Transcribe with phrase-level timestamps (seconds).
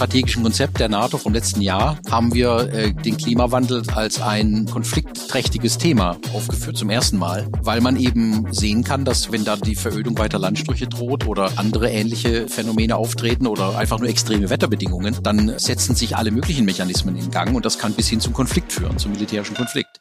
[0.00, 5.76] strategischen Konzept der NATO vom letzten Jahr haben wir äh, den Klimawandel als ein konfliktträchtiges
[5.76, 10.16] Thema aufgeführt zum ersten Mal, weil man eben sehen kann, dass wenn da die Verödung
[10.16, 15.94] weiter Landstriche droht oder andere ähnliche Phänomene auftreten oder einfach nur extreme Wetterbedingungen, dann setzen
[15.94, 19.12] sich alle möglichen Mechanismen in Gang und das kann bis hin zum Konflikt führen, zum
[19.12, 20.00] militärischen Konflikt.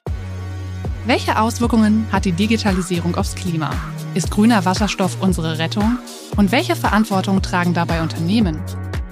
[1.08, 3.72] Welche Auswirkungen hat die Digitalisierung aufs Klima?
[4.14, 5.98] Ist grüner Wasserstoff unsere Rettung?
[6.38, 8.62] Und welche Verantwortung tragen dabei Unternehmen?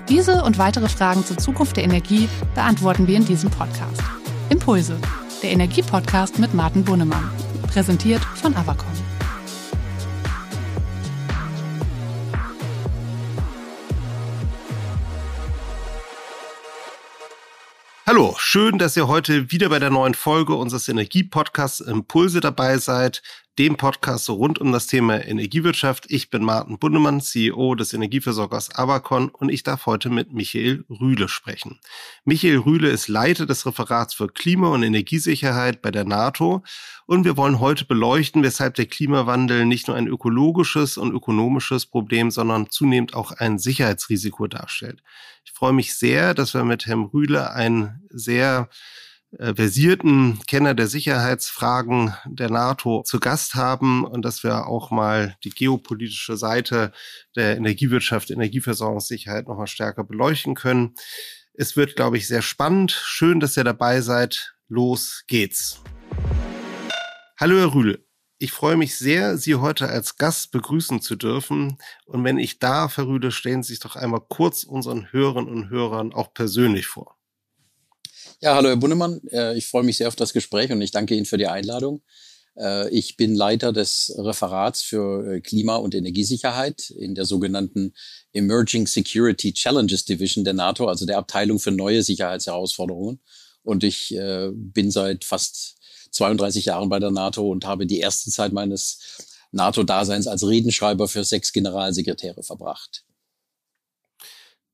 [0.10, 4.02] Diese und weitere Fragen zur Zukunft der Energie beantworten wir in diesem Podcast.
[4.50, 4.98] Impulse,
[5.44, 7.30] der Energiepodcast mit Martin Bunnemann.
[7.68, 8.88] Präsentiert von Avacon.
[18.05, 23.22] Hallo, schön, dass ihr heute wieder bei der neuen Folge unseres Energiepodcasts Impulse dabei seid
[23.58, 26.06] dem Podcast rund um das Thema Energiewirtschaft.
[26.10, 31.28] Ich bin Martin Bundemann, CEO des Energieversorgers Avacon und ich darf heute mit Michael Rühle
[31.28, 31.80] sprechen.
[32.24, 36.64] Michael Rühle ist Leiter des Referats für Klima- und Energiesicherheit bei der NATO
[37.08, 42.30] und wir wollen heute beleuchten, weshalb der Klimawandel nicht nur ein ökologisches und ökonomisches Problem,
[42.30, 45.02] sondern zunehmend auch ein Sicherheitsrisiko darstellt.
[45.46, 48.70] Ich freue mich sehr, dass wir mit Herrn Rühle ein sehr
[49.32, 55.50] versierten Kenner der Sicherheitsfragen der NATO zu Gast haben und dass wir auch mal die
[55.50, 56.94] geopolitische Seite
[57.36, 60.96] der Energiewirtschaft, Energieversorgungssicherheit noch mal stärker beleuchten können.
[61.54, 62.92] Es wird, glaube ich, sehr spannend.
[62.92, 64.56] Schön, dass ihr dabei seid.
[64.70, 65.81] Los geht's.
[67.40, 68.06] Hallo, Herr Rühle.
[68.40, 71.80] Ich freue mich sehr, Sie heute als Gast begrüßen zu dürfen.
[72.06, 75.70] Und wenn ich darf, Herr Rühle, stellen Sie sich doch einmal kurz unseren Hörern und
[75.70, 77.16] Hörern auch persönlich vor.
[78.40, 79.19] Ja, hallo Herr Bunnemann.
[79.31, 82.03] Äh, ich freue mich sehr auf das Gespräch und ich danke Ihnen für die Einladung.
[82.56, 87.96] Äh, ich bin Leiter des Referats für äh, Klima- und Energiesicherheit in der sogenannten
[88.34, 93.22] Emerging Security Challenges Division der NATO, also der Abteilung für neue Sicherheitsherausforderungen.
[93.63, 94.16] Und ich
[94.53, 95.75] bin seit fast
[96.12, 99.00] 32 Jahren bei der NATO und habe die erste Zeit meines
[99.52, 103.04] NATO-Daseins als Redenschreiber für sechs Generalsekretäre verbracht.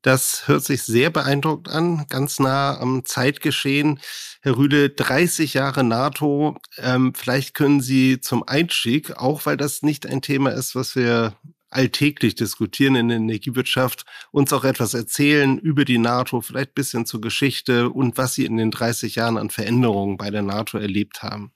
[0.04, 4.02] Das hört sich sehr beeindruckt an, ganz nah am Zeitgeschehen.
[4.42, 6.58] Herr Rühle, 30 Jahre NATO.
[6.78, 11.38] Ähm, vielleicht können Sie zum Einstieg, auch weil das nicht ein Thema ist, was wir
[11.70, 17.22] alltäglich diskutieren in der Energiewirtschaft, uns auch etwas erzählen über die NATO, vielleicht bisschen zur
[17.22, 21.54] Geschichte und was Sie in den 30 Jahren an Veränderungen bei der NATO erlebt haben.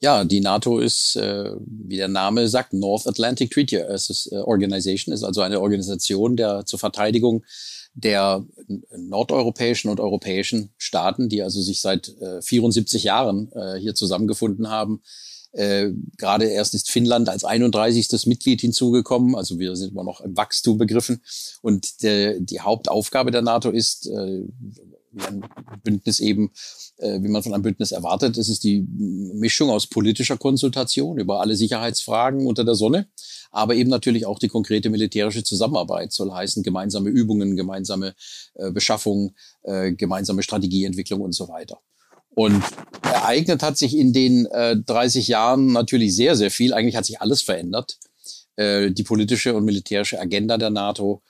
[0.00, 5.22] Ja, die NATO ist, äh, wie der Name sagt, North Atlantic Treaty äh, Organization, ist
[5.22, 7.44] also eine Organisation der zur Verteidigung
[7.94, 8.44] der
[8.94, 15.00] nordeuropäischen und europäischen Staaten, die also sich seit äh, 74 Jahren äh, hier zusammengefunden haben.
[15.52, 18.26] Äh, Gerade erst ist Finnland als 31.
[18.26, 21.22] Mitglied hinzugekommen, also wir sind immer noch im Wachstum begriffen.
[21.62, 24.42] Und der, die Hauptaufgabe der NATO ist, äh,
[25.24, 25.44] ein
[25.82, 26.50] Bündnis eben,
[26.98, 31.40] äh, wie man von einem Bündnis erwartet, ist es die Mischung aus politischer Konsultation über
[31.40, 33.08] alle Sicherheitsfragen unter der Sonne,
[33.50, 38.14] aber eben natürlich auch die konkrete militärische Zusammenarbeit soll heißen gemeinsame Übungen, gemeinsame
[38.54, 41.80] äh, Beschaffung, äh, gemeinsame Strategieentwicklung und so weiter.
[42.36, 42.62] Und
[43.02, 46.74] ereignet hat sich in den äh, 30 Jahren natürlich sehr, sehr viel.
[46.74, 47.98] Eigentlich hat sich alles verändert.
[48.56, 51.22] Äh, die politische und militärische Agenda der NATO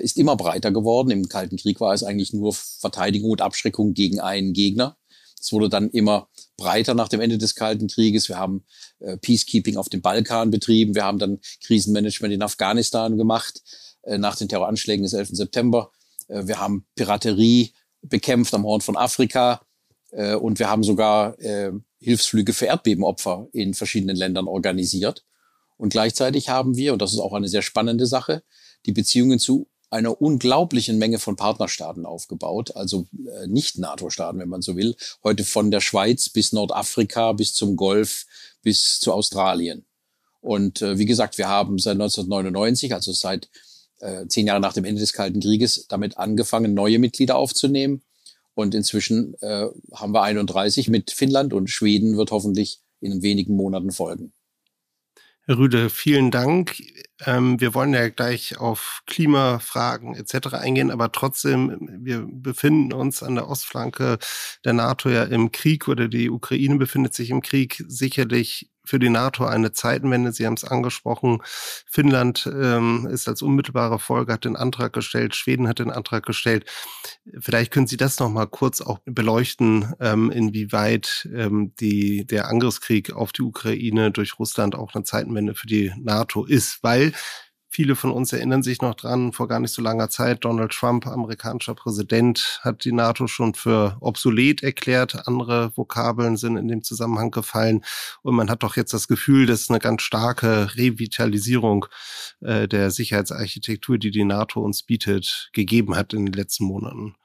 [0.00, 1.10] ist immer breiter geworden.
[1.10, 4.96] Im Kalten Krieg war es eigentlich nur Verteidigung und Abschreckung gegen einen Gegner.
[5.40, 8.28] Es wurde dann immer breiter nach dem Ende des Kalten Krieges.
[8.28, 8.64] Wir haben
[9.00, 10.94] äh, Peacekeeping auf dem Balkan betrieben.
[10.94, 13.60] Wir haben dann Krisenmanagement in Afghanistan gemacht
[14.02, 15.30] äh, nach den Terroranschlägen des 11.
[15.32, 15.90] September.
[16.28, 19.60] Äh, wir haben Piraterie bekämpft am Horn von Afrika.
[20.12, 25.24] Äh, und wir haben sogar äh, Hilfsflüge für Erdbebenopfer in verschiedenen Ländern organisiert.
[25.76, 28.42] Und gleichzeitig haben wir, und das ist auch eine sehr spannende Sache,
[28.86, 34.60] die Beziehungen zu einer unglaublichen Menge von Partnerstaaten aufgebaut, also äh, nicht NATO-Staaten, wenn man
[34.60, 34.96] so will.
[35.22, 38.26] Heute von der Schweiz bis Nordafrika, bis zum Golf,
[38.62, 39.86] bis zu Australien.
[40.40, 43.48] Und äh, wie gesagt, wir haben seit 1999, also seit
[44.00, 48.02] äh, zehn Jahren nach dem Ende des Kalten Krieges, damit angefangen, neue Mitglieder aufzunehmen.
[48.54, 53.90] Und inzwischen äh, haben wir 31 mit Finnland und Schweden wird hoffentlich in wenigen Monaten
[53.90, 54.32] folgen.
[55.46, 56.76] Herr Rüde, vielen Dank.
[57.26, 60.54] Ähm, wir wollen ja gleich auf Klimafragen etc.
[60.54, 64.18] eingehen, aber trotzdem, wir befinden uns an der Ostflanke
[64.64, 67.84] der NATO ja im Krieg oder die Ukraine befindet sich im Krieg.
[67.88, 70.32] Sicherlich für die NATO eine Zeitenwende.
[70.32, 71.38] Sie haben es angesprochen.
[71.86, 75.34] Finnland ähm, ist als unmittelbare Folge, hat den Antrag gestellt.
[75.34, 76.64] Schweden hat den Antrag gestellt.
[77.40, 83.12] Vielleicht können Sie das noch mal kurz auch beleuchten, ähm, inwieweit ähm, die, der Angriffskrieg
[83.12, 87.12] auf die Ukraine durch Russland auch eine Zeitenwende für die NATO ist, weil
[87.74, 91.08] Viele von uns erinnern sich noch dran, vor gar nicht so langer Zeit, Donald Trump,
[91.08, 95.26] amerikanischer Präsident, hat die NATO schon für obsolet erklärt.
[95.26, 97.84] Andere Vokabeln sind in dem Zusammenhang gefallen.
[98.22, 101.86] Und man hat doch jetzt das Gefühl, dass eine ganz starke Revitalisierung
[102.42, 107.16] äh, der Sicherheitsarchitektur, die die NATO uns bietet, gegeben hat in den letzten Monaten.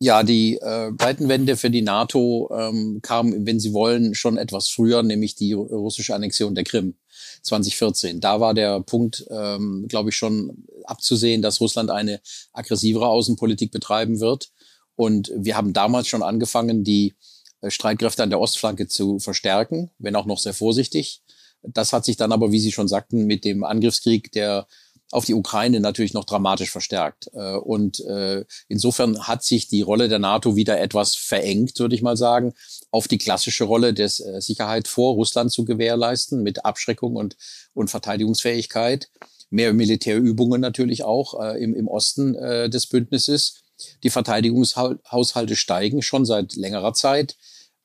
[0.00, 5.04] Ja, die äh, Zeitenwende für die NATO ähm, kam, wenn Sie wollen, schon etwas früher,
[5.04, 6.96] nämlich die russische Annexion der Krim
[7.42, 8.20] 2014.
[8.20, 12.20] Da war der Punkt, ähm, glaube ich, schon abzusehen, dass Russland eine
[12.52, 14.50] aggressivere Außenpolitik betreiben wird.
[14.94, 17.14] Und wir haben damals schon angefangen, die
[17.60, 21.22] äh, Streitkräfte an der Ostflanke zu verstärken, wenn auch noch sehr vorsichtig.
[21.62, 24.66] Das hat sich dann aber, wie Sie schon sagten, mit dem Angriffskrieg der
[25.12, 27.30] auf die Ukraine natürlich noch dramatisch verstärkt.
[27.32, 32.02] Äh, und äh, insofern hat sich die Rolle der NATO wieder etwas verengt, würde ich
[32.02, 32.54] mal sagen,
[32.90, 37.36] auf die klassische Rolle des äh, Sicherheit vor Russland zu gewährleisten mit Abschreckung und,
[37.74, 39.10] und Verteidigungsfähigkeit.
[39.50, 43.62] Mehr Militärübungen natürlich auch im, im Osten des Bündnisses.
[44.02, 47.36] Die Verteidigungshaushalte steigen schon seit längerer Zeit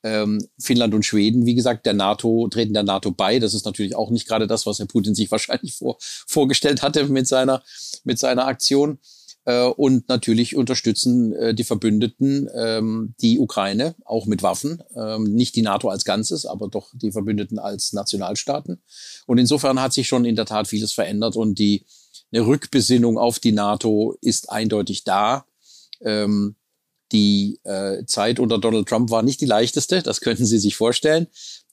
[0.04, 3.40] ähm, Finnland und Schweden, wie gesagt, der NATO, treten der NATO bei.
[3.40, 7.08] Das ist natürlich auch nicht gerade das, was Herr Putin sich wahrscheinlich vor, vorgestellt hatte
[7.08, 7.64] mit seiner,
[8.04, 9.00] mit seiner Aktion.
[9.46, 14.84] Äh, und natürlich unterstützen äh, die Verbündeten ähm, die Ukraine auch mit Waffen.
[14.96, 18.82] Ähm, nicht die NATO als Ganzes, aber doch die Verbündeten als Nationalstaaten.
[19.26, 21.86] Und insofern hat sich schon in der Tat vieles verändert und die
[22.32, 25.46] eine Rückbesinnung auf die NATO ist eindeutig da.
[26.02, 26.56] Ähm,
[27.12, 31.28] die äh, Zeit unter Donald Trump war nicht die leichteste, das könnten Sie sich vorstellen.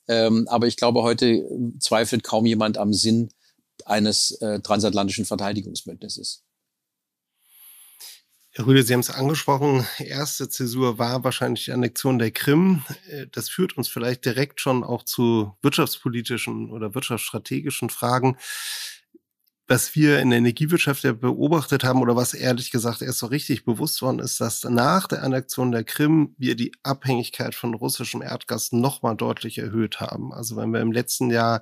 [0.08, 1.46] Ähm, aber ich glaube, heute
[1.80, 3.28] zweifelt kaum jemand am Sinn
[3.84, 6.42] eines äh, transatlantischen Verteidigungsbündnisses.
[8.58, 12.82] Herr Rüde, Sie haben es angesprochen, erste Zäsur war wahrscheinlich die Annexion der Krim.
[13.08, 18.36] Äh, das führt uns vielleicht direkt schon auch zu wirtschaftspolitischen oder wirtschaftsstrategischen Fragen
[19.68, 23.66] was wir in der Energiewirtschaft ja beobachtet haben oder was ehrlich gesagt erst so richtig
[23.66, 28.72] bewusst worden ist, dass nach der Annexion der Krim wir die Abhängigkeit von russischem Erdgas
[28.72, 30.32] nochmal deutlich erhöht haben.
[30.32, 31.60] Also wenn wir im letzten Jahr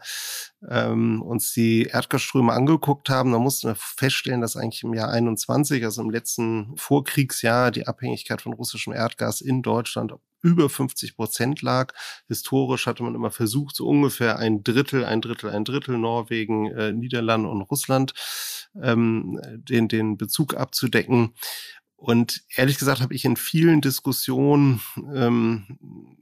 [0.69, 5.85] ähm, uns die Erdgasströme angeguckt haben, dann mussten wir feststellen, dass eigentlich im Jahr 21,
[5.85, 10.12] also im letzten Vorkriegsjahr, die Abhängigkeit von russischem Erdgas in Deutschland
[10.43, 11.93] über 50 Prozent lag.
[12.29, 16.93] Historisch hatte man immer versucht, so ungefähr ein Drittel, ein Drittel, ein Drittel Norwegen, äh,
[16.93, 18.12] Niederlande und Russland
[18.83, 21.35] ähm, den, den Bezug abzudecken.
[21.98, 24.82] Und ehrlich gesagt habe ich in vielen Diskussionen
[25.14, 25.78] ähm,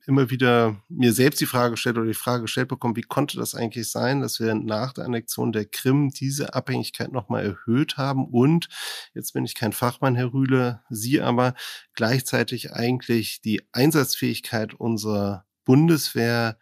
[0.07, 3.57] immer wieder mir selbst die Frage gestellt oder die Frage gestellt bekommen, wie konnte das
[3.57, 8.69] eigentlich sein, dass wir nach der Annexion der Krim diese Abhängigkeit nochmal erhöht haben und,
[9.15, 11.55] jetzt bin ich kein Fachmann, Herr Rühle, Sie aber
[11.95, 16.57] gleichzeitig eigentlich die Einsatzfähigkeit unserer Bundeswehr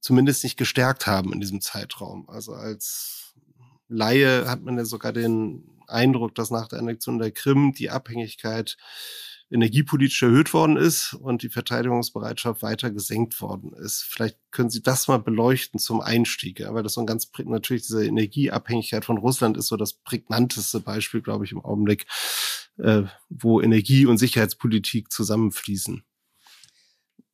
[0.00, 2.28] zumindest nicht gestärkt haben in diesem Zeitraum.
[2.28, 3.34] Also als
[3.88, 8.76] Laie hat man ja sogar den Eindruck, dass nach der Annexion der Krim die Abhängigkeit
[9.50, 14.02] energiepolitisch erhöht worden ist und die Verteidigungsbereitschaft weiter gesenkt worden ist.
[14.02, 18.06] Vielleicht können Sie das mal beleuchten zum Einstieg, weil das so ein ganz natürlich diese
[18.06, 22.06] Energieabhängigkeit von Russland ist so das prägnanteste Beispiel, glaube ich, im Augenblick,
[22.76, 26.04] äh, wo Energie und Sicherheitspolitik zusammenfließen.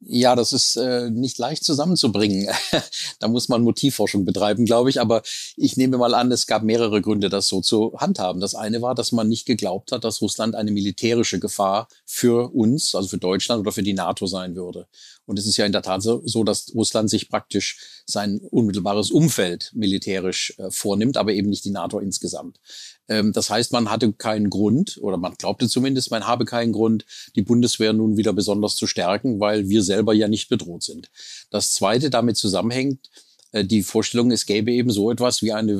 [0.06, 2.48] Ja, das ist äh, nicht leicht zusammenzubringen.
[3.20, 5.00] da muss man Motivforschung betreiben, glaube ich.
[5.00, 5.22] Aber
[5.56, 8.40] ich nehme mal an, es gab mehrere Gründe, das so zu handhaben.
[8.40, 12.94] Das eine war, dass man nicht geglaubt hat, dass Russland eine militärische Gefahr für uns,
[12.94, 14.86] also für Deutschland oder für die NATO sein würde.
[15.26, 19.70] Und es ist ja in der Tat so, dass Russland sich praktisch sein unmittelbares Umfeld
[19.74, 22.60] militärisch äh, vornimmt, aber eben nicht die NATO insgesamt.
[23.08, 27.04] Ähm, das heißt, man hatte keinen Grund, oder man glaubte zumindest, man habe keinen Grund,
[27.36, 31.10] die Bundeswehr nun wieder besonders zu stärken, weil wir selber ja nicht bedroht sind.
[31.50, 33.10] Das Zweite damit zusammenhängt,
[33.52, 35.72] äh, die Vorstellung, es gäbe eben so etwas wie eine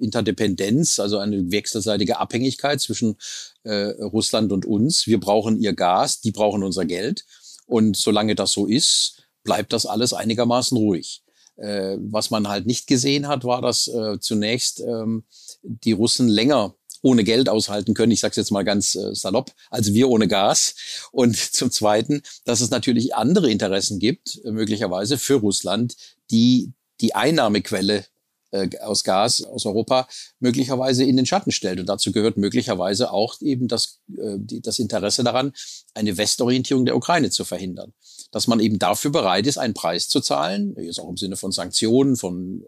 [0.00, 3.16] Interdependenz, also eine wechselseitige Abhängigkeit zwischen
[3.62, 5.06] äh, Russland und uns.
[5.06, 7.24] Wir brauchen ihr Gas, die brauchen unser Geld.
[7.66, 11.22] Und solange das so ist, bleibt das alles einigermaßen ruhig.
[11.60, 15.24] Äh, was man halt nicht gesehen hat, war, dass äh, zunächst ähm,
[15.62, 18.12] die Russen länger ohne Geld aushalten können.
[18.12, 20.74] Ich sage es jetzt mal ganz äh, salopp, als wir ohne Gas.
[21.12, 25.96] Und zum Zweiten, dass es natürlich andere Interessen gibt, äh, möglicherweise für Russland,
[26.30, 28.04] die die Einnahmequelle
[28.50, 31.80] äh, aus Gas aus Europa möglicherweise in den Schatten stellt.
[31.80, 35.52] Und dazu gehört möglicherweise auch eben das, äh, die, das Interesse daran,
[35.94, 37.92] eine Westorientierung der Ukraine zu verhindern.
[38.32, 41.50] Dass man eben dafür bereit ist, einen Preis zu zahlen, jetzt auch im Sinne von
[41.50, 42.64] Sanktionen, von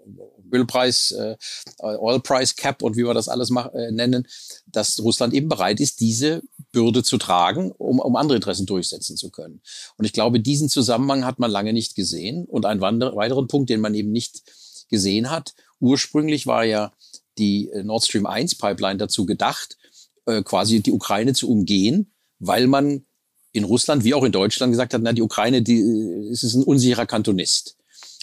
[0.52, 1.36] Ölpreis, äh,
[1.78, 4.26] Oil Price Cap und wie wir das alles mach, äh, nennen,
[4.66, 9.30] dass Russland eben bereit ist, diese Bürde zu tragen, um, um andere Interessen durchsetzen zu
[9.30, 9.62] können.
[9.96, 12.44] Und ich glaube, diesen Zusammenhang hat man lange nicht gesehen.
[12.46, 14.42] Und ein weiteren Punkt, den man eben nicht
[14.88, 16.92] gesehen hat, ursprünglich war ja
[17.38, 19.76] die äh, Nord Stream 1 Pipeline dazu gedacht,
[20.26, 23.04] äh, quasi die Ukraine zu umgehen, weil man
[23.52, 25.78] in Russland wie auch in Deutschland gesagt hat, na, die Ukraine, die
[26.32, 27.76] es ist ein unsicherer Kantonist.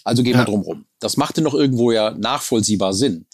[0.03, 0.85] Also gehen wir drum rum.
[0.99, 3.27] Das machte noch irgendwo ja nachvollziehbar Sinn.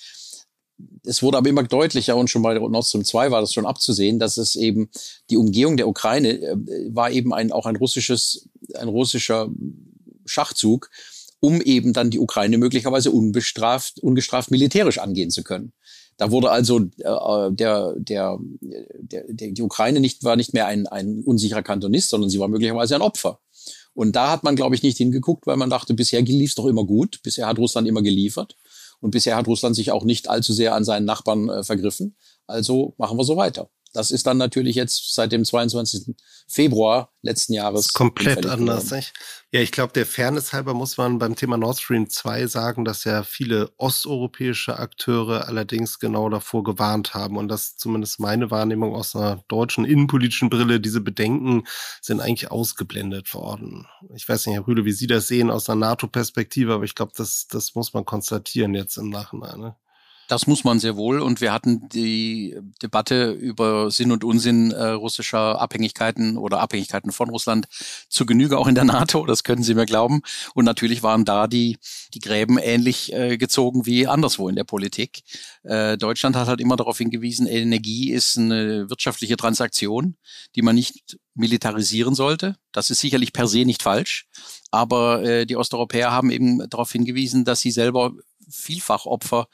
[1.05, 4.19] Es wurde aber immer deutlicher und schon bei Nord Stream 2 war das schon abzusehen,
[4.19, 4.89] dass es eben
[5.29, 6.55] die Umgehung der Ukraine äh,
[6.89, 9.49] war eben ein, auch ein russisches, ein russischer
[10.25, 10.89] Schachzug,
[11.39, 15.73] um eben dann die Ukraine möglicherweise unbestraft, ungestraft militärisch angehen zu können.
[16.17, 21.23] Da wurde also äh, der, der, der, die Ukraine nicht, war nicht mehr ein, ein
[21.25, 23.39] unsicherer Kantonist, sondern sie war möglicherweise ein Opfer.
[23.93, 26.65] Und da hat man, glaube ich, nicht hingeguckt, weil man dachte, bisher lief es doch
[26.65, 28.55] immer gut, bisher hat Russland immer geliefert
[28.99, 32.15] und bisher hat Russland sich auch nicht allzu sehr an seinen Nachbarn äh, vergriffen.
[32.47, 33.69] Also machen wir so weiter.
[33.95, 36.15] Das ist dann natürlich jetzt seit dem 22.
[36.47, 37.93] Februar letzten Jahres.
[37.93, 38.91] komplett anders.
[38.91, 39.13] Nicht?
[39.51, 43.05] Ja, ich glaube, der Fairness halber muss man beim Thema Nord Stream 2 sagen, dass
[43.05, 49.15] ja viele osteuropäische Akteure allerdings genau davor gewarnt haben und dass zumindest meine Wahrnehmung aus
[49.15, 51.63] einer deutschen innenpolitischen Brille, diese Bedenken
[52.01, 53.87] sind eigentlich ausgeblendet worden.
[54.13, 57.13] Ich weiß nicht, Herr Rühle, wie Sie das sehen aus einer NATO-Perspektive, aber ich glaube,
[57.15, 59.59] das, das muss man konstatieren jetzt im Nachhinein.
[59.59, 59.75] Ne?
[60.27, 61.19] Das muss man sehr wohl.
[61.19, 67.29] Und wir hatten die Debatte über Sinn und Unsinn äh, russischer Abhängigkeiten oder Abhängigkeiten von
[67.29, 67.67] Russland
[68.09, 69.25] zu Genüge auch in der NATO.
[69.25, 70.21] Das können Sie mir glauben.
[70.55, 71.77] Und natürlich waren da die,
[72.13, 75.21] die Gräben ähnlich äh, gezogen wie anderswo in der Politik.
[75.63, 80.17] Äh, Deutschland hat halt immer darauf hingewiesen, Energie ist eine wirtschaftliche Transaktion,
[80.55, 82.55] die man nicht militarisieren sollte.
[82.71, 84.27] Das ist sicherlich per se nicht falsch.
[84.71, 88.13] Aber äh, die Osteuropäer haben eben darauf hingewiesen, dass sie selber
[88.49, 89.47] vielfach Opfer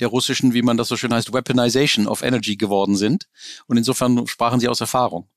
[0.00, 3.28] der russischen, wie man das so schön heißt, Weaponization of Energy geworden sind.
[3.66, 5.28] Und insofern sprachen sie aus Erfahrung.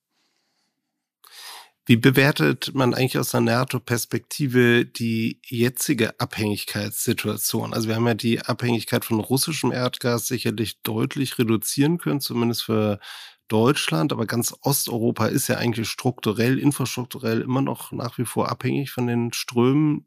[1.90, 7.74] Wie bewertet man eigentlich aus der NATO-Perspektive die jetzige Abhängigkeitssituation?
[7.74, 13.00] Also wir haben ja die Abhängigkeit von russischem Erdgas sicherlich deutlich reduzieren können, zumindest für
[13.48, 18.92] Deutschland, aber ganz Osteuropa ist ja eigentlich strukturell, infrastrukturell immer noch nach wie vor abhängig
[18.92, 20.06] von den Strömen.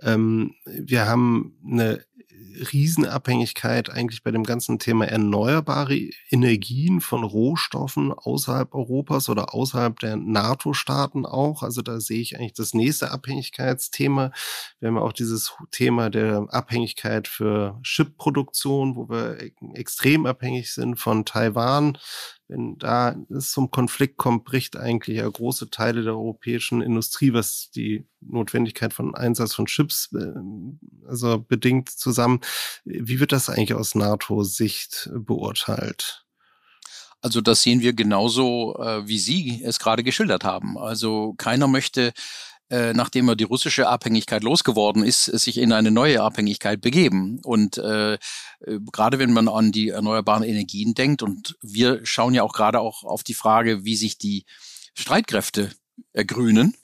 [0.00, 2.04] Ähm, wir haben eine
[2.72, 10.16] Riesenabhängigkeit eigentlich bei dem ganzen Thema erneuerbare Energien von Rohstoffen außerhalb Europas oder außerhalb der
[10.16, 11.62] NATO-Staaten auch.
[11.62, 14.32] Also da sehe ich eigentlich das nächste Abhängigkeitsthema.
[14.80, 19.38] Wir haben auch dieses Thema der Abhängigkeit für Chipproduktion, wo wir
[19.74, 21.98] extrem abhängig sind von Taiwan
[22.52, 27.70] wenn da es zum Konflikt kommt, bricht eigentlich ja große Teile der europäischen Industrie, was
[27.74, 30.34] die Notwendigkeit von Einsatz von Chips äh,
[31.08, 32.40] also bedingt zusammen.
[32.84, 36.24] Wie wird das eigentlich aus NATO-Sicht beurteilt?
[37.22, 40.76] Also das sehen wir genauso, äh, wie Sie es gerade geschildert haben.
[40.76, 42.12] Also keiner möchte
[42.68, 47.38] äh, nachdem er die russische Abhängigkeit losgeworden ist, sich in eine neue Abhängigkeit begeben.
[47.44, 48.16] Und äh,
[48.90, 53.04] gerade wenn man an die erneuerbaren Energien denkt, und wir schauen ja auch gerade auch
[53.04, 54.46] auf die Frage, wie sich die
[54.94, 55.70] Streitkräfte
[56.14, 56.74] ergrünen,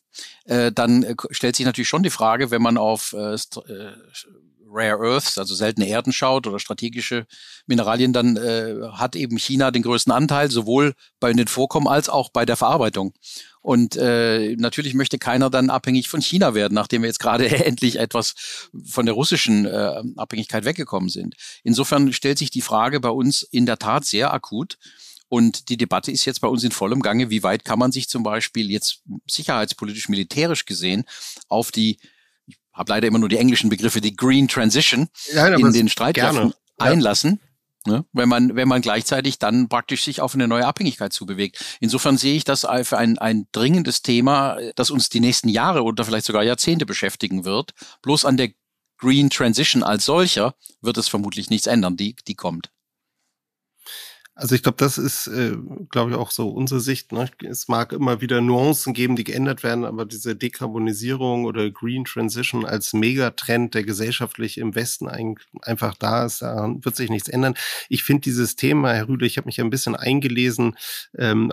[0.44, 3.36] dann stellt sich natürlich schon die Frage, wenn man auf äh
[4.70, 7.26] Rare Earths, also seltene Erden schaut oder strategische
[7.66, 12.30] Mineralien, dann äh, hat eben China den größten Anteil, sowohl bei den Vorkommen als auch
[12.30, 13.14] bei der Verarbeitung.
[13.60, 17.96] Und äh, natürlich möchte keiner dann abhängig von China werden, nachdem wir jetzt gerade endlich
[17.96, 18.34] etwas
[18.84, 21.34] von der russischen äh, Abhängigkeit weggekommen sind.
[21.64, 24.78] Insofern stellt sich die Frage bei uns in der Tat sehr akut.
[25.30, 28.08] Und die Debatte ist jetzt bei uns in vollem Gange, wie weit kann man sich
[28.08, 31.04] zum Beispiel jetzt sicherheitspolitisch, militärisch gesehen
[31.48, 31.98] auf die,
[32.78, 37.40] habe leider immer nur die englischen Begriffe, die Green Transition ja, in den Streitkräften einlassen.
[37.86, 38.04] Ne?
[38.12, 41.64] Wenn man, wenn man gleichzeitig dann praktisch sich auf eine neue Abhängigkeit zubewegt.
[41.80, 46.04] Insofern sehe ich das für ein, ein dringendes Thema, das uns die nächsten Jahre oder
[46.04, 47.72] vielleicht sogar Jahrzehnte beschäftigen wird.
[48.02, 48.50] Bloß an der
[48.98, 52.70] Green Transition als solcher wird es vermutlich nichts ändern, die, die kommt.
[54.40, 55.56] Also ich glaube, das ist, äh,
[55.90, 57.10] glaube ich, auch so unsere Sicht.
[57.10, 57.28] Ne?
[57.42, 62.64] Es mag immer wieder Nuancen geben, die geändert werden, aber diese Dekarbonisierung oder Green Transition
[62.64, 67.54] als Megatrend, der gesellschaftlich im Westen ein, einfach da ist, da wird sich nichts ändern.
[67.88, 70.76] Ich finde dieses Thema, Herr Rüde, ich habe mich ein bisschen eingelesen,
[71.18, 71.52] ähm,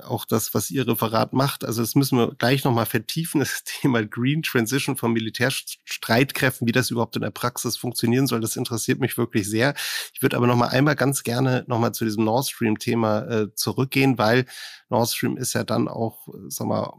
[0.00, 1.64] auch das, was Ihr Referat macht.
[1.64, 6.92] Also das müssen wir gleich nochmal vertiefen, das Thema Green Transition von Militärstreitkräften, wie das
[6.92, 8.40] überhaupt in der Praxis funktionieren soll.
[8.40, 9.74] Das interessiert mich wirklich sehr.
[10.14, 14.46] Ich würde aber nochmal einmal ganz gerne nochmal zu diesem Nord Stream-Thema äh, zurückgehen, weil
[14.88, 16.92] Nord Stream ist ja dann auch, sag mal,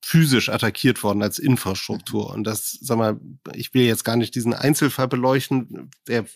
[0.00, 2.30] physisch attackiert worden als Infrastruktur.
[2.30, 3.20] Und das, sag mal,
[3.54, 6.26] ich will jetzt gar nicht diesen Einzelfall beleuchten, der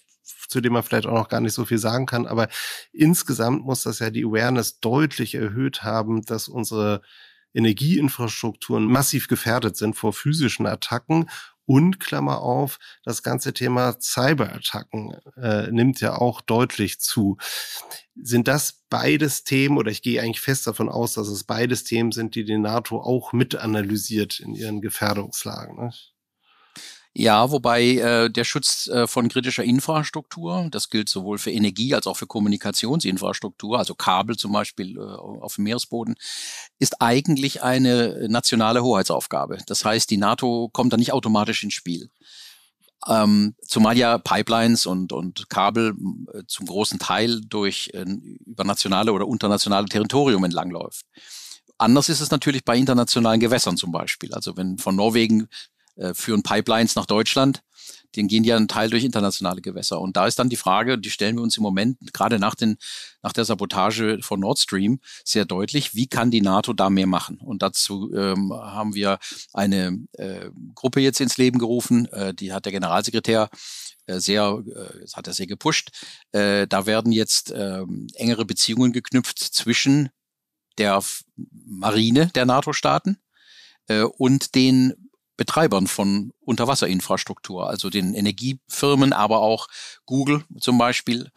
[0.49, 2.49] zu dem man vielleicht auch noch gar nicht so viel sagen kann, aber
[2.93, 7.03] insgesamt muss das ja die Awareness deutlich erhöht haben, dass unsere
[7.53, 11.29] Energieinfrastrukturen massiv gefährdet sind vor physischen Attacken
[11.71, 17.37] Und Klammer auf, das ganze Thema Cyberattacken äh, nimmt ja auch deutlich zu.
[18.21, 22.11] Sind das beides Themen, oder ich gehe eigentlich fest davon aus, dass es beides Themen
[22.11, 25.77] sind, die die NATO auch mit analysiert in ihren Gefährdungslagen?
[25.77, 25.93] Ne?
[27.13, 32.07] Ja, wobei äh, der Schutz äh, von kritischer Infrastruktur, das gilt sowohl für Energie als
[32.07, 36.15] auch für Kommunikationsinfrastruktur, also Kabel zum Beispiel äh, auf dem Meeresboden,
[36.79, 39.59] ist eigentlich eine nationale Hoheitsaufgabe.
[39.67, 42.11] Das heißt, die NATO kommt da nicht automatisch ins Spiel.
[43.09, 45.95] Ähm, zumal ja Pipelines und, und Kabel
[46.33, 48.05] äh, zum großen Teil durch äh,
[48.47, 51.07] über nationale oder internationale Territorium entlangläuft.
[51.77, 54.33] Anders ist es natürlich bei internationalen Gewässern zum Beispiel.
[54.35, 55.49] Also wenn von Norwegen
[56.01, 57.63] äh, führen Pipelines nach Deutschland.
[58.17, 60.01] Den gehen ja ein Teil durch internationale Gewässer.
[60.01, 62.77] Und da ist dann die Frage, die stellen wir uns im Moment gerade nach, den,
[63.23, 67.39] nach der Sabotage von Nord Stream sehr deutlich, wie kann die NATO da mehr machen?
[67.39, 69.19] Und dazu ähm, haben wir
[69.53, 73.49] eine äh, Gruppe jetzt ins Leben gerufen, äh, die hat der Generalsekretär
[74.07, 75.91] äh, sehr, äh, das hat er sehr gepusht.
[76.33, 80.09] Äh, da werden jetzt äh, engere Beziehungen geknüpft zwischen
[80.79, 81.01] der
[81.37, 83.19] Marine der NATO-Staaten
[83.87, 85.00] äh, und den
[85.41, 89.69] Betreibern von Unterwasserinfrastruktur, also den Energiefirmen, aber auch
[90.05, 91.31] Google zum Beispiel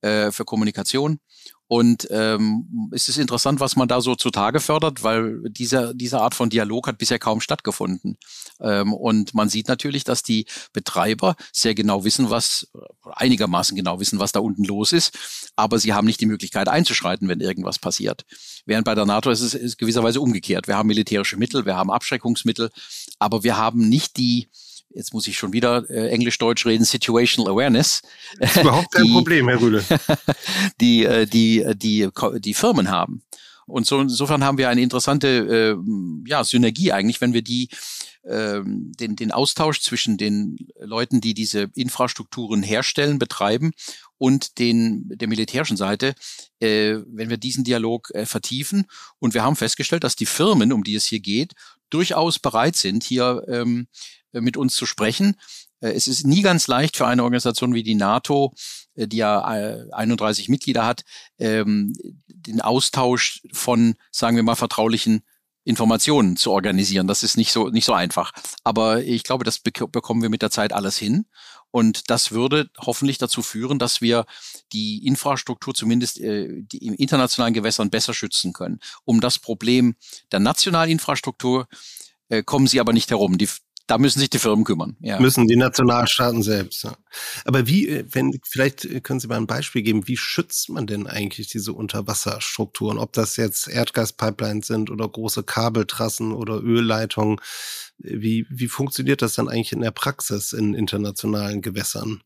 [0.00, 1.20] äh, für Kommunikation.
[1.66, 6.34] Und ähm, es ist interessant, was man da so zutage fördert, weil dieser, diese Art
[6.34, 8.18] von Dialog hat bisher kaum stattgefunden.
[8.60, 12.68] Ähm, und man sieht natürlich, dass die Betreiber sehr genau wissen, was,
[13.04, 15.18] einigermaßen genau wissen, was da unten los ist,
[15.56, 18.24] aber sie haben nicht die Möglichkeit einzuschreiten, wenn irgendwas passiert.
[18.66, 20.68] Während bei der NATO ist es ist gewisserweise umgekehrt.
[20.68, 22.70] Wir haben militärische Mittel, wir haben Abschreckungsmittel,
[23.18, 24.48] aber wir haben nicht die,
[24.94, 28.02] jetzt muss ich schon wieder äh, Englisch-Deutsch reden, Situational Awareness.
[28.38, 29.84] Das ist überhaupt kein die, Problem, Herr Rühle.
[30.80, 32.08] die, äh, die, die,
[32.38, 33.22] die Firmen haben.
[33.66, 37.68] Und so insofern haben wir eine interessante äh, ja, Synergie eigentlich, wenn wir die
[38.26, 43.72] ähm, den, den Austausch zwischen den Leuten, die diese Infrastrukturen herstellen, betreiben
[44.18, 46.14] und den, der militärischen Seite,
[46.60, 48.86] äh, wenn wir diesen Dialog äh, vertiefen.
[49.18, 51.52] Und wir haben festgestellt, dass die Firmen, um die es hier geht,
[51.90, 55.36] durchaus bereit sind, hier ähm, äh, mit uns zu sprechen.
[55.80, 58.52] Äh, es ist nie ganz leicht für eine Organisation wie die NATO,
[58.94, 61.04] äh, die ja 31 Mitglieder hat,
[61.38, 61.94] ähm,
[62.26, 65.22] den Austausch von, sagen wir mal, vertraulichen
[65.64, 67.06] Informationen zu organisieren.
[67.06, 68.32] Das ist nicht so, nicht so einfach.
[68.64, 71.26] Aber ich glaube, das bekommen wir mit der Zeit alles hin.
[71.70, 74.26] Und das würde hoffentlich dazu führen, dass wir
[74.72, 78.78] die Infrastruktur zumindest äh, in internationalen Gewässern besser schützen können.
[79.04, 79.96] Um das Problem
[80.30, 81.66] der nationalen Infrastruktur
[82.28, 83.38] äh, kommen sie aber nicht herum.
[83.38, 83.48] Die,
[83.86, 84.96] da müssen sich die Firmen kümmern.
[85.00, 85.20] Ja.
[85.20, 86.84] Müssen die Nationalstaaten selbst.
[86.84, 86.96] Ja.
[87.44, 90.86] Aber wie, äh, wenn, vielleicht äh, können Sie mal ein Beispiel geben, wie schützt man
[90.86, 92.98] denn eigentlich diese Unterwasserstrukturen?
[92.98, 97.40] Ob das jetzt Erdgaspipelines sind oder große Kabeltrassen oder Ölleitungen.
[97.98, 102.22] Wie, wie funktioniert das dann eigentlich in der Praxis in internationalen Gewässern?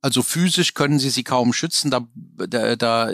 [0.00, 3.10] Also physisch können sie sie kaum schützen, da, da, da,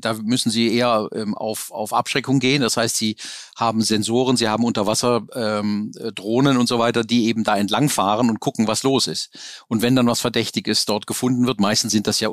[0.00, 2.62] da müssen sie eher ähm, auf, auf Abschreckung gehen.
[2.62, 3.16] Das heißt, sie
[3.56, 8.38] haben Sensoren, sie haben Unterwasserdrohnen ähm, Drohnen und so weiter, die eben da entlangfahren und
[8.38, 9.64] gucken, was los ist.
[9.66, 12.30] Und wenn dann was Verdächtiges dort gefunden wird, meistens sind das ja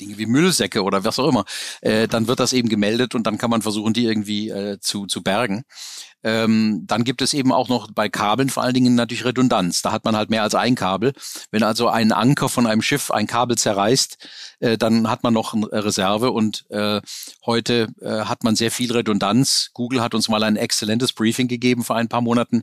[0.00, 1.44] Dinge wie Müllsäcke oder was auch immer,
[1.80, 5.06] äh, dann wird das eben gemeldet und dann kann man versuchen, die irgendwie äh, zu,
[5.06, 5.62] zu bergen.
[6.24, 9.82] Ähm, dann gibt es eben auch noch bei Kabeln vor allen Dingen natürlich Redundanz.
[9.82, 11.12] Da hat man halt mehr als ein Kabel.
[11.50, 14.28] Wenn also ein Anker von einem Schiff ein Kabel zerreißt,
[14.60, 17.02] äh, dann hat man noch eine Reserve und äh,
[17.44, 19.70] heute äh, hat man sehr viel Redundanz.
[19.74, 22.62] Google hat uns mal ein exzellentes Briefing gegeben vor ein paar Monaten,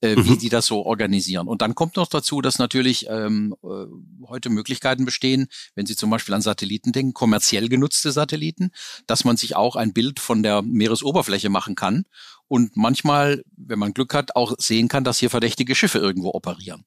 [0.00, 0.24] äh, mhm.
[0.26, 1.48] wie die das so organisieren.
[1.48, 6.08] Und dann kommt noch dazu, dass natürlich ähm, äh, heute Möglichkeiten bestehen, wenn Sie zum
[6.08, 8.70] Beispiel an Satelliten denken, kommerziell genutzte Satelliten,
[9.06, 12.04] dass man sich auch ein Bild von der Meeresoberfläche machen kann
[12.52, 16.84] und manchmal, wenn man Glück hat, auch sehen kann, dass hier verdächtige Schiffe irgendwo operieren.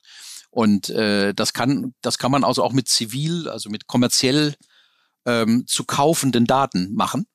[0.51, 4.53] Und äh, das kann, das kann man also auch mit zivil, also mit kommerziell
[5.25, 7.25] ähm, zu kaufenden Daten machen.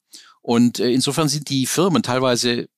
[0.43, 2.69] Und äh, insofern sind die Firmen teilweise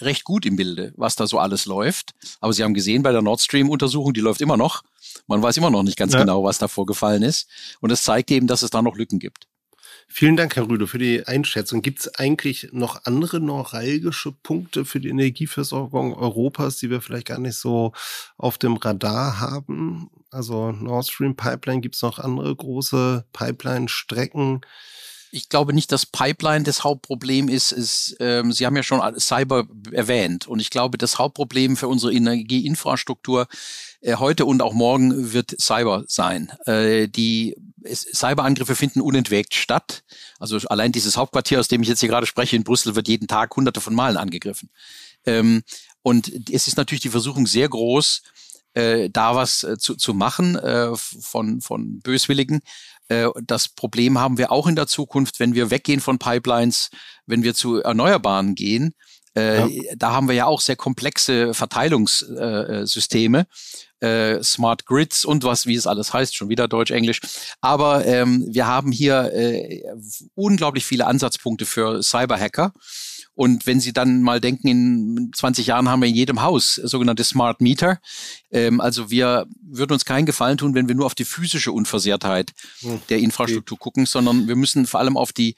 [0.00, 2.10] recht gut im Bilde, was da so alles läuft.
[2.40, 4.82] Aber Sie haben gesehen bei der Nord Stream-Untersuchung, die läuft immer noch.
[5.28, 6.18] Man weiß immer noch nicht ganz ja.
[6.18, 7.48] genau, was da vorgefallen ist.
[7.78, 9.46] Und es zeigt eben, dass es da noch Lücken gibt.
[10.08, 11.82] Vielen Dank, Herr Rüde, für die Einschätzung.
[11.82, 17.38] Gibt es eigentlich noch andere neuralgische Punkte für die Energieversorgung Europas, die wir vielleicht gar
[17.38, 17.92] nicht so
[18.38, 20.08] auf dem Radar haben?
[20.30, 24.62] Also Nord Stream Pipeline, gibt es noch andere große Pipeline-Strecken?
[25.36, 27.72] ich glaube nicht, dass Pipeline das Hauptproblem ist.
[27.72, 30.46] ist ähm, Sie haben ja schon Cyber erwähnt.
[30.46, 33.46] Und ich glaube, das Hauptproblem für unsere Energieinfrastruktur
[34.14, 36.52] heute und auch morgen wird Cyber sein.
[36.66, 37.56] Äh, die
[37.94, 40.02] Cyberangriffe finden unentwegt statt.
[40.38, 43.28] Also allein dieses Hauptquartier, aus dem ich jetzt hier gerade spreche, in Brüssel, wird jeden
[43.28, 44.70] Tag hunderte von Malen angegriffen.
[45.24, 45.62] Ähm,
[46.02, 48.22] und es ist natürlich die Versuchung sehr groß,
[48.74, 52.60] äh, da was äh, zu, zu machen äh, von, von Böswilligen.
[53.08, 56.90] Äh, das Problem haben wir auch in der Zukunft, wenn wir weggehen von Pipelines,
[57.26, 58.94] wenn wir zu Erneuerbaren gehen.
[59.36, 59.94] Äh, ja.
[59.96, 63.46] Da haben wir ja auch sehr komplexe Verteilungssysteme.
[64.00, 67.20] Äh, Smart Grids und was, wie es alles heißt, schon wieder Deutsch, Englisch.
[67.62, 69.82] Aber ähm, wir haben hier äh,
[70.34, 72.72] unglaublich viele Ansatzpunkte für Cyberhacker.
[73.36, 77.22] Und wenn Sie dann mal denken, in 20 Jahren haben wir in jedem Haus sogenannte
[77.22, 78.00] Smart Meter.
[78.50, 82.52] Ähm, also wir würden uns keinen Gefallen tun, wenn wir nur auf die physische Unversehrtheit
[82.80, 83.00] hm.
[83.10, 85.54] der Infrastruktur gucken, sondern wir müssen vor allem auf die,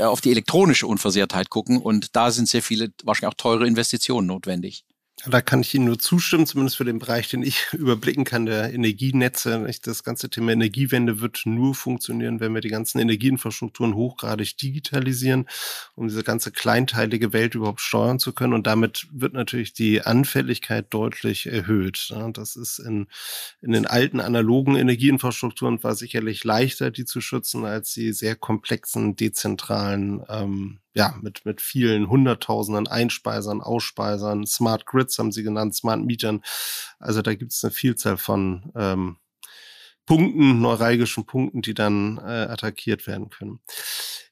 [0.00, 1.78] auf die elektronische Unversehrtheit gucken.
[1.78, 4.84] Und da sind sehr viele, wahrscheinlich auch teure Investitionen notwendig.
[5.28, 8.72] Da kann ich Ihnen nur zustimmen, zumindest für den Bereich, den ich überblicken kann, der
[8.72, 9.66] Energienetze.
[9.82, 15.46] Das ganze Thema Energiewende wird nur funktionieren, wenn wir die ganzen Energieinfrastrukturen hochgradig digitalisieren,
[15.96, 18.52] um diese ganze kleinteilige Welt überhaupt steuern zu können.
[18.52, 22.14] Und damit wird natürlich die Anfälligkeit deutlich erhöht.
[22.32, 23.08] Das ist in,
[23.60, 29.16] in den alten analogen Energieinfrastrukturen war sicherlich leichter, die zu schützen, als die sehr komplexen,
[29.16, 36.00] dezentralen ähm, ja, mit, mit vielen Hunderttausenden Einspeisern, Ausspeisern, Smart Grids haben sie genannt, Smart
[36.00, 36.42] Mietern.
[36.98, 39.16] Also da gibt es eine Vielzahl von ähm,
[40.06, 43.58] Punkten, neuralgischen Punkten, die dann äh, attackiert werden können.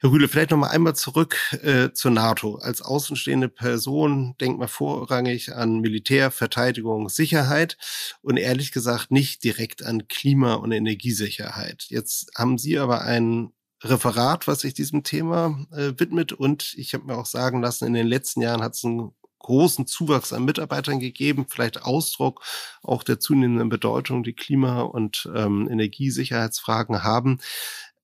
[0.01, 2.57] Herr Rühle, vielleicht noch mal einmal zurück äh, zur NATO.
[2.57, 7.77] Als außenstehende Person denkt man vorrangig an Militär, Verteidigung, Sicherheit
[8.23, 11.87] und ehrlich gesagt nicht direkt an Klima- und Energiesicherheit.
[11.89, 16.33] Jetzt haben Sie aber einen Referat, was sich diesem Thema äh, widmet.
[16.33, 19.13] Und ich habe mir auch sagen lassen, in den letzten Jahren hat es einen
[19.45, 22.43] großen Zuwachs an Mitarbeitern gegeben, vielleicht Ausdruck
[22.83, 27.41] auch der zunehmenden Bedeutung, die Klima- und ähm, Energiesicherheitsfragen haben.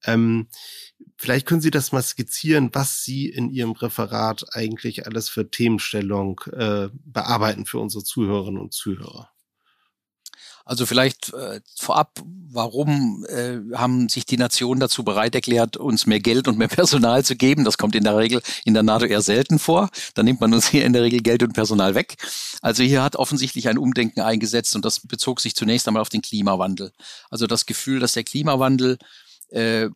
[0.05, 0.48] Ähm,
[1.16, 6.40] vielleicht können Sie das mal skizzieren, was Sie in Ihrem Referat eigentlich alles für Themenstellung
[6.53, 9.31] äh, bearbeiten für unsere Zuhörerinnen und Zuhörer.
[10.70, 16.20] Also vielleicht äh, vorab, warum äh, haben sich die Nationen dazu bereit erklärt, uns mehr
[16.20, 17.64] Geld und mehr Personal zu geben?
[17.64, 19.90] Das kommt in der Regel in der NATO eher selten vor.
[20.14, 22.14] Da nimmt man uns hier in der Regel Geld und Personal weg.
[22.62, 26.22] Also hier hat offensichtlich ein Umdenken eingesetzt und das bezog sich zunächst einmal auf den
[26.22, 26.92] Klimawandel.
[27.30, 28.98] Also das Gefühl, dass der Klimawandel
[29.48, 29.88] äh,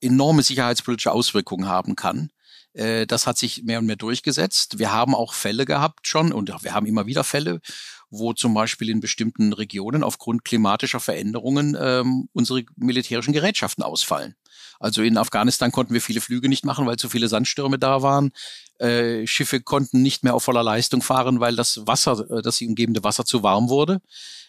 [0.00, 2.30] enorme sicherheitspolitische Auswirkungen haben kann
[2.74, 4.78] äh, das hat sich mehr und mehr durchgesetzt.
[4.78, 7.60] Wir haben auch Fälle gehabt schon und wir haben immer wieder Fälle,
[8.12, 14.36] wo zum Beispiel in bestimmten Regionen aufgrund klimatischer Veränderungen ähm, unsere militärischen Gerätschaften ausfallen.
[14.78, 18.32] Also in Afghanistan konnten wir viele Flüge nicht machen, weil zu viele Sandstürme da waren.
[18.78, 22.66] Äh, Schiffe konnten nicht mehr auf voller Leistung fahren, weil das Wasser, äh, das sie
[22.66, 24.00] umgebende Wasser zu warm wurde.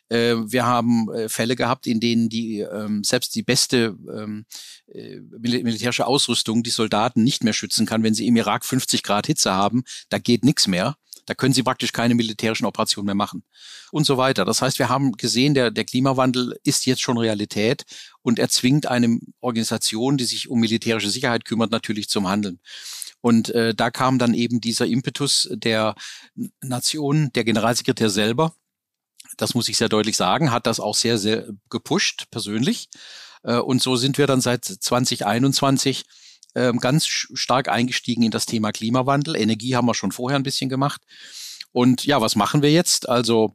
[0.10, 4.46] Äh, wir haben äh, Fälle gehabt, in denen die ähm, selbst die beste ähm,
[4.88, 9.28] äh, militärische Ausrüstung die Soldaten nicht mehr schützen kann, wenn sie im Irak 50 Grad
[9.28, 9.84] Hitze haben.
[10.10, 10.98] Da geht nichts mehr.
[11.26, 13.44] Da können sie praktisch keine militärischen Operationen mehr machen
[13.92, 14.46] und so weiter.
[14.46, 17.86] Das heißt, wir haben gesehen, der, der Klimawandel ist jetzt schon Realität
[18.22, 22.60] und er zwingt eine Organisation, die sich um militärische Sicherheit kümmert, natürlich zum Handeln.
[23.22, 25.96] Und äh, da kam dann eben dieser Impetus der
[26.62, 28.54] Nation, der Generalsekretär selber,
[29.38, 32.90] das muss ich sehr deutlich sagen, hat das auch sehr, sehr gepusht, persönlich.
[33.44, 36.04] Äh, und so sind wir dann seit 2021
[36.56, 39.36] ähm, ganz stark eingestiegen in das Thema Klimawandel.
[39.36, 41.02] Energie haben wir schon vorher ein bisschen gemacht.
[41.72, 43.10] Und ja, was machen wir jetzt?
[43.10, 43.54] Also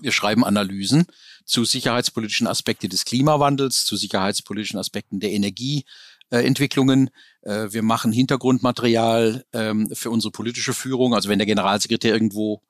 [0.00, 1.06] wir schreiben Analysen
[1.44, 7.10] zu sicherheitspolitischen Aspekten des Klimawandels, zu sicherheitspolitischen Aspekten der Energieentwicklungen.
[7.42, 11.14] Äh, wir machen Hintergrundmaterial ähm, für unsere politische Führung.
[11.14, 12.62] Also wenn der Generalsekretär irgendwo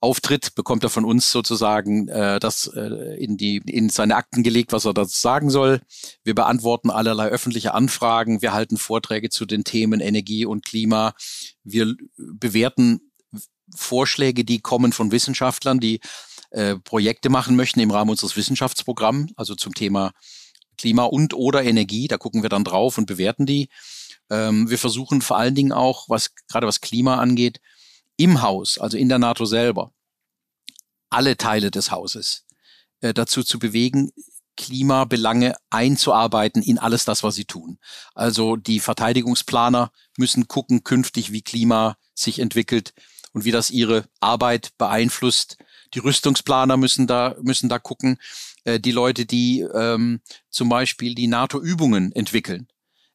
[0.00, 4.72] auftritt, bekommt er von uns sozusagen äh, das äh, in die in seine Akten gelegt,
[4.72, 5.80] was er dazu sagen soll.
[6.22, 11.14] Wir beantworten allerlei öffentliche Anfragen, wir halten Vorträge zu den Themen Energie und Klima,
[11.64, 13.00] wir bewerten
[13.74, 16.00] Vorschläge, die kommen von Wissenschaftlern, die
[16.50, 20.12] äh, Projekte machen möchten im Rahmen unseres Wissenschaftsprogramms, also zum Thema
[20.78, 22.06] Klima und oder Energie.
[22.06, 23.68] Da gucken wir dann drauf und bewerten die.
[24.30, 27.60] Ähm, wir versuchen vor allen Dingen auch, was gerade was Klima angeht,
[28.16, 29.92] im Haus, also in der NATO selber,
[31.10, 32.46] alle Teile des Hauses
[33.00, 34.12] äh, dazu zu bewegen,
[34.56, 37.78] Klimabelange einzuarbeiten in alles das, was sie tun.
[38.14, 42.94] Also die Verteidigungsplaner müssen gucken künftig, wie Klima sich entwickelt
[43.32, 45.58] und wie das ihre Arbeit beeinflusst.
[45.94, 48.18] Die Rüstungsplaner müssen da müssen da gucken.
[48.64, 52.66] Äh, die Leute, die ähm, zum Beispiel die NATO-Übungen entwickeln,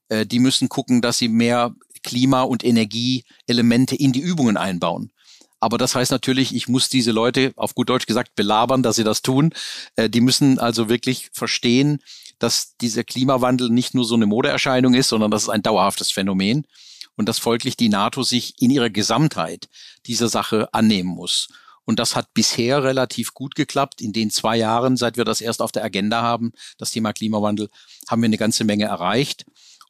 [0.10, 5.12] äh, die müssen gucken, dass sie mehr Klima- und Energieelemente in die Übungen einbauen.
[5.60, 9.04] Aber das heißt natürlich, ich muss diese Leute, auf gut Deutsch gesagt, belabern, dass sie
[9.04, 9.54] das tun.
[9.96, 12.00] Äh, die müssen also wirklich verstehen,
[12.40, 16.66] dass dieser Klimawandel nicht nur so eine Modeerscheinung ist, sondern das ist ein dauerhaftes Phänomen
[17.16, 19.70] und dass folglich die NATO sich in ihrer Gesamtheit
[20.08, 21.50] dieser Sache annehmen muss.
[21.86, 24.02] Und das hat bisher relativ gut geklappt.
[24.02, 27.70] In den zwei Jahren, seit wir das erst auf der Agenda haben, das Thema Klimawandel,
[28.08, 29.46] haben wir eine ganze Menge erreicht.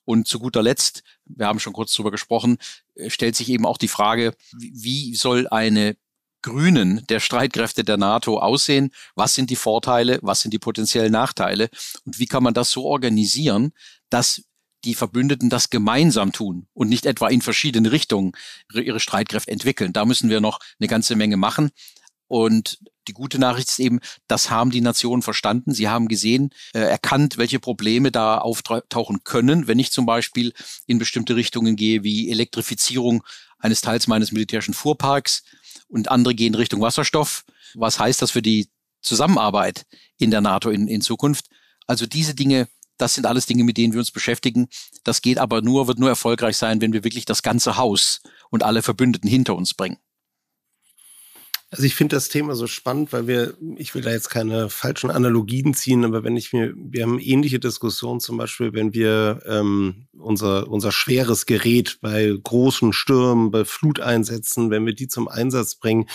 [0.06, 2.58] Und zu guter Letzt, wir haben schon kurz darüber gesprochen,
[2.96, 5.96] äh, stellt sich eben auch die Frage, wie soll eine
[6.42, 8.92] Grünen der Streitkräfte der NATO aussehen?
[9.16, 10.20] Was sind die Vorteile?
[10.22, 11.70] Was sind die potenziellen Nachteile?
[12.06, 13.74] Und wie kann man das so organisieren,
[14.10, 14.44] dass
[14.84, 18.32] die Verbündeten das gemeinsam tun und nicht etwa in verschiedene Richtungen
[18.74, 19.94] ihre Streitkräfte entwickeln.
[19.94, 21.70] Da müssen wir noch eine ganze Menge machen.
[22.32, 25.74] Und die gute Nachricht ist eben, das haben die Nationen verstanden.
[25.74, 30.54] Sie haben gesehen, äh, erkannt, welche Probleme da auftauchen können, wenn ich zum Beispiel
[30.88, 33.22] in bestimmte Richtungen gehe, wie Elektrifizierung
[33.60, 35.44] eines Teils meines militärischen Fuhrparks
[35.89, 37.44] und andere gehen Richtung Wasserstoff.
[37.74, 38.70] Was heißt das für die
[39.02, 39.86] Zusammenarbeit
[40.17, 41.48] in der NATO in, in Zukunft?
[41.86, 44.67] Also diese Dinge das sind alles Dinge, mit denen wir uns beschäftigen.
[45.04, 48.62] Das geht aber nur, wird nur erfolgreich sein, wenn wir wirklich das ganze Haus und
[48.62, 49.98] alle Verbündeten hinter uns bringen.
[51.74, 55.10] Also ich finde das Thema so spannend, weil wir, ich will da jetzt keine falschen
[55.10, 60.08] Analogien ziehen, aber wenn ich mir, wir haben ähnliche Diskussionen zum Beispiel, wenn wir ähm,
[60.20, 66.08] unser, unser schweres Gerät bei großen Stürmen, bei Fluteinsätzen, wenn wir die zum Einsatz bringen,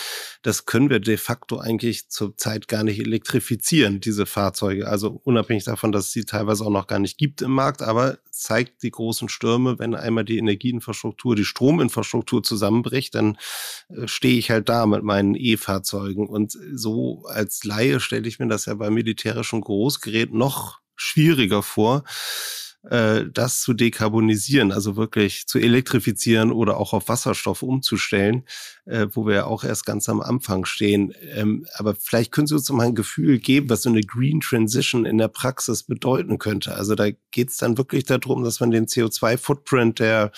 [0.43, 4.87] das können wir de facto eigentlich zurzeit gar nicht elektrifizieren, diese Fahrzeuge.
[4.87, 8.19] Also unabhängig davon, dass es sie teilweise auch noch gar nicht gibt im Markt, aber
[8.29, 13.37] zeigt die großen Stürme, wenn einmal die Energieinfrastruktur, die Strominfrastruktur zusammenbricht, dann
[13.89, 16.27] äh, stehe ich halt da mit meinen E-Fahrzeugen.
[16.27, 22.03] Und so als Laie stelle ich mir das ja bei militärischen Großgeräten noch schwieriger vor
[22.89, 28.43] äh, das zu dekarbonisieren, also wirklich zu elektrifizieren oder auch auf Wasserstoff umzustellen,
[28.85, 31.13] äh, wo wir ja auch erst ganz am Anfang stehen.
[31.33, 35.05] Ähm, aber vielleicht können Sie uns mal ein Gefühl geben, was so eine Green Transition
[35.05, 36.75] in der Praxis bedeuten könnte.
[36.75, 40.31] Also da geht es dann wirklich darum, dass man den CO2-Footprint der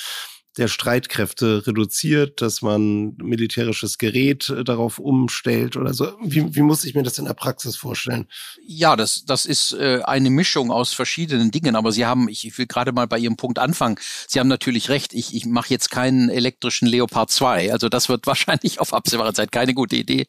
[0.60, 6.12] der Streitkräfte reduziert, dass man militärisches Gerät äh, darauf umstellt oder so.
[6.22, 8.28] Wie, wie muss ich mir das in der Praxis vorstellen?
[8.62, 12.68] Ja, das, das ist äh, eine Mischung aus verschiedenen Dingen, aber Sie haben, ich, will
[12.68, 16.30] gerade mal bei Ihrem Punkt anfangen, Sie haben natürlich recht, ich, ich mache jetzt keinen
[16.30, 20.28] elektrischen Leopard 2, also das wird wahrscheinlich auf absehbare Zeit keine gute Idee.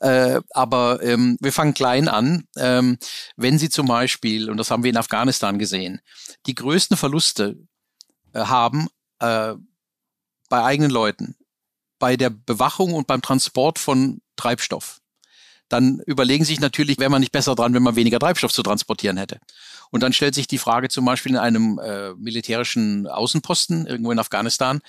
[0.00, 2.44] Äh, aber ähm, wir fangen klein an.
[2.56, 2.98] Ähm,
[3.36, 6.00] wenn Sie zum Beispiel, und das haben wir in Afghanistan gesehen,
[6.46, 7.56] die größten Verluste
[8.34, 8.88] haben
[10.48, 11.36] bei eigenen Leuten,
[11.98, 15.00] bei der Bewachung und beim Transport von Treibstoff,
[15.68, 19.16] dann überlegen sich natürlich, wäre man nicht besser dran, wenn man weniger Treibstoff zu transportieren
[19.16, 19.38] hätte.
[19.90, 24.18] Und dann stellt sich die Frage zum Beispiel in einem äh, militärischen Außenposten irgendwo in
[24.18, 24.80] Afghanistan,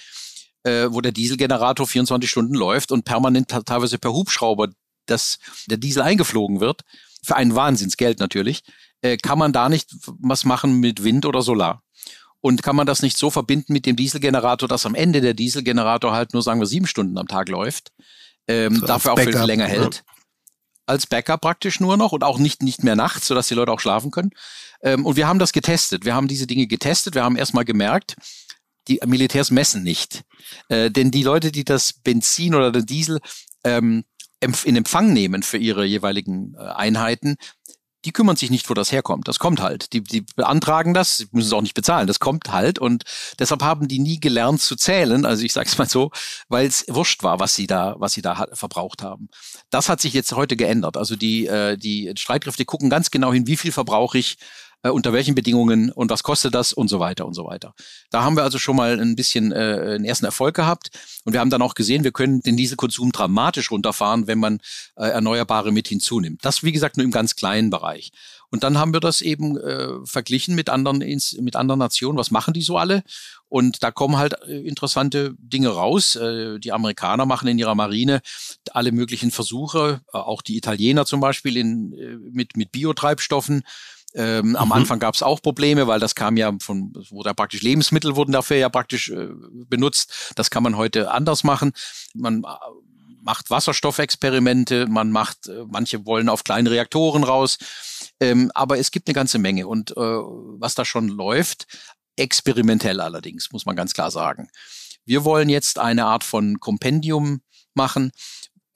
[0.64, 4.70] äh, wo der Dieselgenerator 24 Stunden läuft und permanent teilweise per Hubschrauber
[5.06, 6.82] das, der Diesel eingeflogen wird,
[7.24, 8.62] für ein Wahnsinnsgeld natürlich,
[9.02, 11.84] äh, kann man da nicht was machen mit Wind oder Solar.
[12.42, 16.14] Und kann man das nicht so verbinden mit dem Dieselgenerator, dass am Ende der Dieselgenerator
[16.14, 17.92] halt nur, sagen wir, sieben Stunden am Tag läuft,
[18.48, 19.96] ähm, so dafür auch viel länger hält.
[19.96, 20.14] Ja.
[20.86, 23.80] Als Backup praktisch nur noch und auch nicht, nicht mehr nachts, sodass die Leute auch
[23.80, 24.32] schlafen können.
[24.82, 26.06] Ähm, und wir haben das getestet.
[26.06, 27.14] Wir haben diese Dinge getestet.
[27.14, 28.16] Wir haben erstmal gemerkt,
[28.88, 30.24] die Militärs messen nicht.
[30.70, 33.20] Äh, denn die Leute, die das Benzin oder den Diesel
[33.64, 34.04] ähm,
[34.42, 37.36] in Empfang nehmen für ihre jeweiligen äh, Einheiten,
[38.06, 39.28] die kümmern sich nicht, wo das herkommt.
[39.28, 39.92] Das kommt halt.
[39.94, 42.08] Die, die beantragen das, müssen es auch nicht bezahlen.
[42.08, 42.80] Das kommt halt.
[42.80, 43.04] Und
[43.40, 45.26] deshalb haben die nie gelernt zu zählen.
[45.26, 46.12] Also ich sage es mal so,
[46.48, 49.30] weil es wurscht war, was sie da, was sie da verbraucht haben.
[49.70, 50.96] Das hat sich jetzt heute geändert.
[50.96, 54.38] Also die, äh, die Streitkräfte gucken ganz genau hin, wie viel verbrauche ich
[54.84, 57.74] äh, unter welchen Bedingungen und was kostet das und so weiter und so weiter.
[58.10, 60.90] Da haben wir also schon mal ein bisschen äh, einen ersten Erfolg gehabt
[61.26, 64.60] und wir haben dann auch gesehen, wir können den Dieselkonsum dramatisch runterfahren, wenn man
[64.96, 66.44] äh, Erneuerbare mit hinzunimmt.
[66.44, 68.12] Das, wie gesagt, nur im ganz kleinen Bereich.
[68.52, 72.18] Und dann haben wir das eben äh, verglichen mit anderen, mit anderen Nationen.
[72.18, 73.04] Was machen die so alle?
[73.48, 76.16] Und da kommen halt äh, interessante Dinge raus.
[76.16, 78.22] Äh, die Amerikaner machen in ihrer Marine
[78.72, 81.90] alle möglichen Versuche, äh, auch die Italiener zum Beispiel in,
[82.32, 83.64] mit, mit Biotreibstoffen.
[84.16, 84.56] Ähm, mhm.
[84.56, 88.16] Am Anfang gab es auch Probleme, weil das kam ja von, wo da praktisch Lebensmittel
[88.16, 89.28] wurden dafür ja praktisch äh,
[89.68, 90.34] benutzt.
[90.36, 91.74] Das kann man heute anders machen.
[92.14, 92.48] Man äh,
[93.22, 97.58] macht Wasserstoffexperimente, man macht, äh, manche wollen auf kleine Reaktoren raus.
[98.20, 99.68] Ähm, aber es gibt eine ganze Menge.
[99.68, 101.68] Und äh, was da schon läuft,
[102.16, 104.50] experimentell allerdings, muss man ganz klar sagen.
[105.06, 107.42] Wir wollen jetzt eine Art von Kompendium
[107.74, 108.12] machen,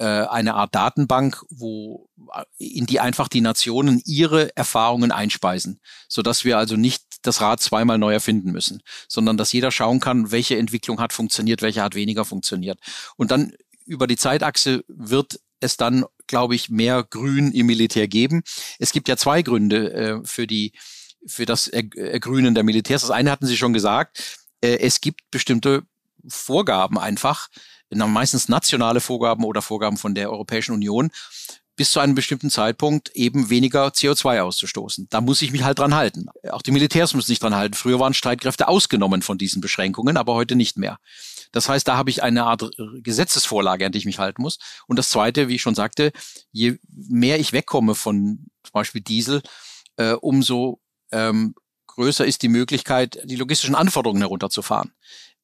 [0.03, 6.45] eine Art Datenbank, wo äh, in die einfach die Nationen ihre Erfahrungen einspeisen, so dass
[6.45, 10.57] wir also nicht das Rad zweimal neu erfinden müssen, sondern dass jeder schauen kann, welche
[10.57, 12.79] Entwicklung hat funktioniert, welche hat weniger funktioniert.
[13.15, 13.53] Und dann
[13.85, 18.43] über die Zeitachse wird es dann, glaube ich, mehr Grün im Militär geben.
[18.79, 20.73] Es gibt ja zwei Gründe äh, für die
[21.25, 23.01] für das Ergrünen der Militärs.
[23.01, 24.39] Das eine hatten Sie schon gesagt.
[24.61, 25.83] Äh, es gibt bestimmte
[26.27, 27.47] Vorgaben einfach,
[27.89, 31.11] meistens nationale Vorgaben oder Vorgaben von der Europäischen Union,
[31.75, 35.07] bis zu einem bestimmten Zeitpunkt eben weniger CO2 auszustoßen.
[35.09, 36.27] Da muss ich mich halt dran halten.
[36.51, 37.73] Auch die Militärs müssen sich dran halten.
[37.73, 40.99] Früher waren Streitkräfte ausgenommen von diesen Beschränkungen, aber heute nicht mehr.
[41.51, 42.69] Das heißt, da habe ich eine Art
[43.01, 44.59] Gesetzesvorlage, an die ich mich halten muss.
[44.87, 46.11] Und das Zweite, wie ich schon sagte,
[46.51, 49.41] je mehr ich wegkomme von zum Beispiel Diesel,
[49.97, 50.79] äh, umso
[51.11, 51.55] ähm,
[51.87, 54.93] größer ist die Möglichkeit, die logistischen Anforderungen herunterzufahren.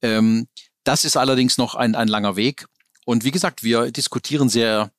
[0.01, 0.47] Ähm,
[0.89, 2.65] das ist allerdings noch ein, ein langer Weg.
[3.05, 4.91] Und wie gesagt, wir diskutieren sehr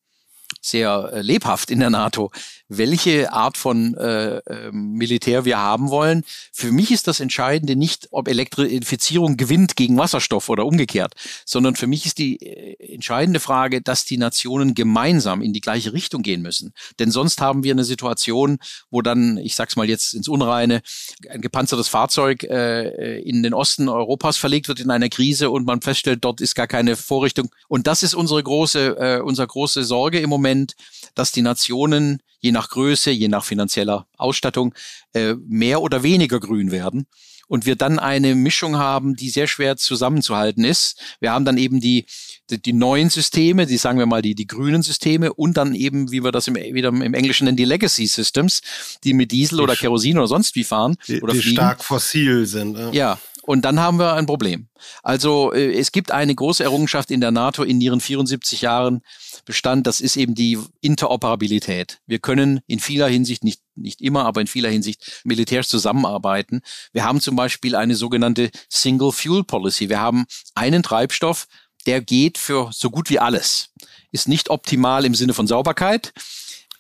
[0.61, 2.31] sehr äh, lebhaft in der NATO,
[2.71, 6.25] welche Art von äh, äh, Militär wir haben wollen.
[6.53, 11.89] Für mich ist das Entscheidende nicht, ob Elektrifizierung gewinnt gegen Wasserstoff oder umgekehrt, sondern für
[11.89, 16.43] mich ist die äh, entscheidende Frage, dass die Nationen gemeinsam in die gleiche Richtung gehen
[16.43, 16.73] müssen.
[17.01, 20.81] Denn sonst haben wir eine Situation, wo dann, ich sag's mal jetzt ins Unreine,
[21.29, 25.83] ein gepanzertes Fahrzeug äh, in den Osten Europas verlegt wird in einer Krise und man
[25.83, 27.51] feststellt, dort ist gar keine Vorrichtung.
[27.67, 30.77] Und das ist unsere große, äh, unsere große Sorge im Moment,
[31.17, 34.75] dass die Nationen je nach Größe, je nach finanzieller Ausstattung
[35.13, 37.07] äh, mehr oder weniger grün werden
[37.51, 41.01] und wir dann eine Mischung haben, die sehr schwer zusammenzuhalten ist.
[41.19, 42.07] Wir haben dann eben die,
[42.49, 46.13] die, die neuen Systeme, die sagen wir mal die, die grünen Systeme und dann eben,
[46.13, 48.61] wie wir das im, wieder im Englischen nennen, die Legacy Systems,
[49.03, 50.97] die mit Diesel die oder Kerosin oder sonst wie fahren.
[51.09, 52.79] Die, oder die stark fossil sind.
[52.79, 52.93] Ja.
[52.93, 53.19] ja,
[53.51, 54.69] und dann haben wir ein Problem.
[55.03, 59.03] Also äh, es gibt eine große Errungenschaft in der NATO in ihren 74 Jahren
[59.45, 61.99] Bestand, das ist eben die Interoperabilität.
[62.07, 66.61] Wir können in vieler Hinsicht, nicht, nicht immer, aber in vieler Hinsicht militärisch zusammenarbeiten.
[66.93, 69.89] Wir haben zum Beispiel eine sogenannte Single Fuel Policy.
[69.89, 71.49] Wir haben einen Treibstoff,
[71.87, 73.71] der geht für so gut wie alles.
[74.13, 76.13] Ist nicht optimal im Sinne von Sauberkeit,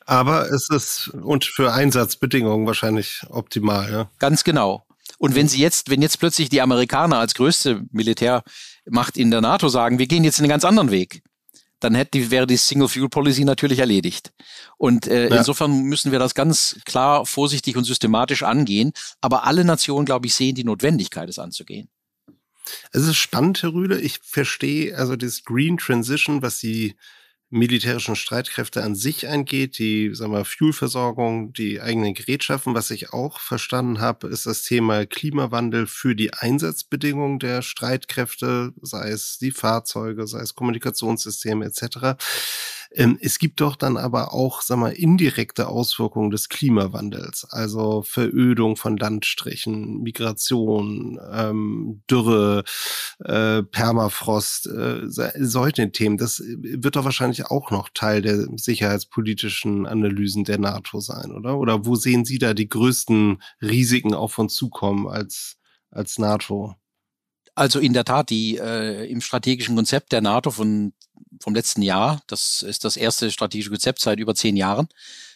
[0.06, 4.10] aber es ist und für Einsatzbedingungen wahrscheinlich optimal, ja.
[4.18, 4.84] Ganz genau.
[5.20, 9.68] Und wenn sie jetzt, wenn jetzt plötzlich die Amerikaner als größte Militärmacht in der NATO
[9.68, 11.22] sagen, wir gehen jetzt einen ganz anderen Weg,
[11.78, 14.32] dann hätte wäre die Single Fuel Policy natürlich erledigt.
[14.78, 15.36] Und äh, ja.
[15.36, 18.92] insofern müssen wir das ganz klar, vorsichtig und systematisch angehen.
[19.20, 21.90] Aber alle Nationen, glaube ich, sehen die Notwendigkeit, es anzugehen.
[22.92, 24.00] Es ist spannend, Herr Rühle.
[24.00, 26.96] Ich verstehe also das Green Transition, was Sie
[27.50, 32.74] militärischen Streitkräfte an sich angeht, die sagen wir, Fuelversorgung, die eigenen Gerätschaften.
[32.74, 39.10] Was ich auch verstanden habe, ist das Thema Klimawandel für die Einsatzbedingungen der Streitkräfte, sei
[39.10, 42.16] es die Fahrzeuge, sei es Kommunikationssysteme etc.
[42.92, 48.76] Ähm, es gibt doch dann aber auch, sag mal, indirekte Auswirkungen des Klimawandels, also Verödung
[48.76, 52.64] von Landstrichen, Migration, ähm, Dürre,
[53.20, 56.16] äh, Permafrost, äh, solche Themen.
[56.16, 61.58] Das wird doch wahrscheinlich auch noch Teil der sicherheitspolitischen Analysen der NATO sein, oder?
[61.58, 65.58] Oder wo sehen Sie da die größten Risiken auf uns zukommen als,
[65.90, 66.74] als NATO?
[67.54, 70.92] Also in der Tat, die äh, im strategischen Konzept der NATO von
[71.40, 74.88] vom letzten Jahr, das ist das erste strategische Konzept seit über zehn Jahren,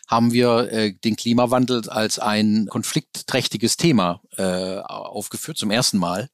[0.07, 6.29] haben wir äh, den Klimawandel als ein konfliktträchtiges Thema äh, aufgeführt, zum ersten Mal,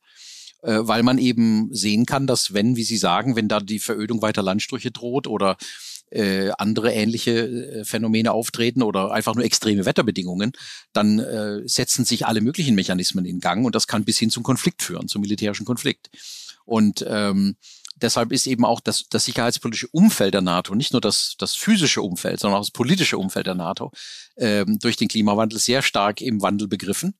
[0.63, 4.23] äh, weil man eben sehen kann, dass wenn, wie Sie sagen, wenn da die Verödung
[4.23, 5.57] weiter Landstriche droht oder
[6.11, 10.53] äh, andere ähnliche äh, Phänomene auftreten oder einfach nur extreme Wetterbedingungen,
[10.93, 14.43] dann äh, setzen sich alle möglichen Mechanismen in Gang und das kann bis hin zum
[14.43, 16.11] Konflikt führen, zum militärischen Konflikt.
[16.65, 17.57] Und ähm,
[18.03, 22.03] deshalb ist eben auch das, das sicherheitspolitische Umfeld der NATO, nicht nur das, das physische
[22.03, 23.93] Umfeld, sondern auch das politische Umfeld der NATO,
[24.37, 27.15] ähm, durch den Klimawandel sehr stark im Wandel begriffen.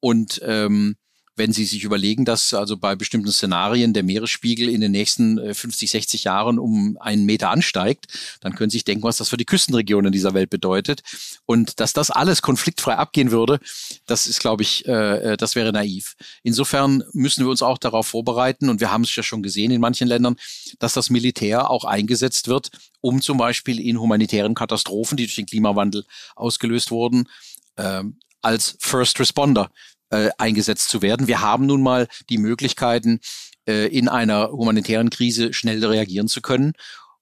[0.00, 0.96] Und ähm,
[1.36, 5.88] wenn Sie sich überlegen, dass also bei bestimmten Szenarien der Meeresspiegel in den nächsten 50,
[5.88, 8.06] äh, 60 Jahren um einen Meter ansteigt,
[8.40, 11.02] dann können Sie sich denken, was das für die Küstenregionen dieser Welt bedeutet.
[11.46, 13.60] Und dass das alles konfliktfrei abgehen würde,
[14.06, 16.14] das ist, glaube ich, äh, äh, das wäre naiv.
[16.42, 19.80] Insofern müssen wir uns auch darauf vorbereiten, und wir haben es ja schon gesehen in
[19.80, 20.36] manchen Ländern,
[20.78, 25.46] dass das Militär auch eingesetzt wird, um zum Beispiel in humanitären Katastrophen, die durch den
[25.46, 26.04] Klimawandel
[26.36, 27.28] ausgelöst wurden,
[27.76, 29.70] ähm, als First Responder
[30.10, 31.26] äh, eingesetzt zu werden.
[31.26, 33.20] Wir haben nun mal die Möglichkeiten,
[33.66, 36.72] äh, in einer humanitären Krise schnell reagieren zu können.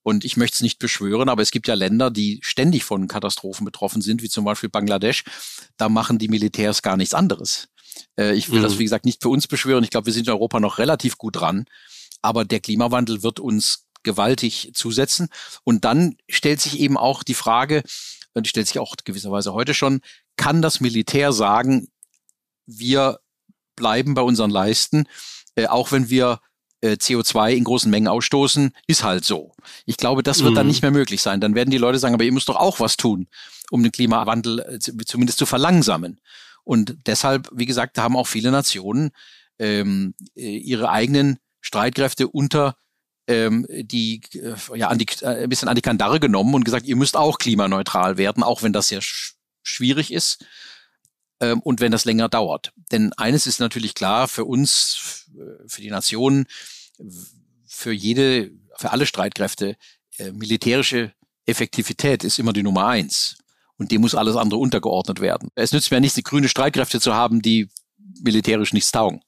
[0.02, 3.64] Und ich möchte es nicht beschwören, aber es gibt ja Länder, die ständig von Katastrophen
[3.64, 5.24] betroffen sind, wie zum Beispiel Bangladesch.
[5.76, 7.68] Da machen die Militärs gar nichts anderes.
[8.18, 8.64] Äh, ich will mhm.
[8.64, 9.84] das, wie gesagt, nicht für uns beschwören.
[9.84, 11.66] Ich glaube, wir sind in Europa noch relativ gut dran.
[12.22, 15.28] Aber der Klimawandel wird uns gewaltig zusetzen.
[15.64, 17.82] Und dann stellt sich eben auch die Frage,
[18.34, 20.00] und die stellt sich auch gewisserweise heute schon,
[20.36, 21.88] kann das Militär sagen,
[22.68, 23.18] wir
[23.74, 25.06] bleiben bei unseren Leisten,
[25.56, 26.40] äh, auch wenn wir
[26.80, 29.52] äh, CO2 in großen Mengen ausstoßen, ist halt so.
[29.86, 30.56] Ich glaube, das wird mhm.
[30.56, 31.40] dann nicht mehr möglich sein.
[31.40, 33.26] Dann werden die Leute sagen, aber ihr müsst doch auch was tun,
[33.70, 36.20] um den Klimawandel äh, zumindest zu verlangsamen.
[36.62, 39.10] Und deshalb, wie gesagt, haben auch viele Nationen
[39.58, 42.76] ähm, äh, ihre eigenen Streitkräfte unter
[43.26, 46.86] ähm, die äh, ja an die, äh, ein bisschen an die Kandare genommen und gesagt,
[46.86, 50.46] ihr müsst auch klimaneutral werden, auch wenn das sehr sch schwierig ist
[51.40, 52.72] ähm, und wenn das länger dauert.
[52.90, 55.26] Denn eines ist natürlich klar für uns,
[55.66, 56.46] für die Nationen,
[57.66, 59.76] für jede, für alle Streitkräfte,
[60.18, 61.12] äh, militärische
[61.46, 63.38] Effektivität ist immer die Nummer eins.
[63.76, 65.50] Und dem muss alles andere untergeordnet werden.
[65.54, 67.68] Es nützt mir nichts, grüne Streitkräfte zu haben, die
[68.20, 69.22] militärisch nichts taugen.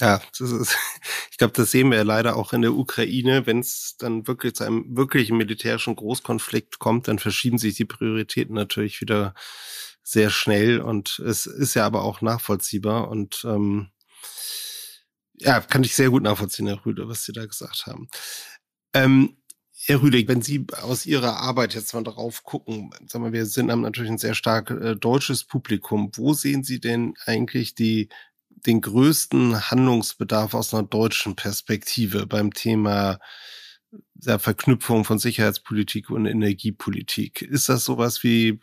[0.00, 0.76] Ja, ist,
[1.30, 3.46] ich glaube, das sehen wir ja leider auch in der Ukraine.
[3.46, 8.54] Wenn es dann wirklich zu einem wirklichen militärischen Großkonflikt kommt, dann verschieben sich die Prioritäten
[8.54, 9.34] natürlich wieder
[10.08, 13.88] sehr schnell und es ist ja aber auch nachvollziehbar und ähm,
[15.34, 18.08] ja, kann ich sehr gut nachvollziehen, Herr Rüde, was Sie da gesagt haben.
[18.94, 19.36] Ähm,
[19.84, 23.72] Herr Rüdig, wenn Sie aus Ihrer Arbeit jetzt mal darauf gucken, sagen wir, wir sind
[23.72, 26.12] haben natürlich ein sehr stark äh, deutsches Publikum.
[26.14, 28.08] Wo sehen Sie denn eigentlich die
[28.48, 33.18] den größten Handlungsbedarf aus einer deutschen Perspektive beim Thema
[34.18, 37.42] der Verknüpfung von Sicherheitspolitik und Energiepolitik.
[37.42, 38.60] Ist das sowas wie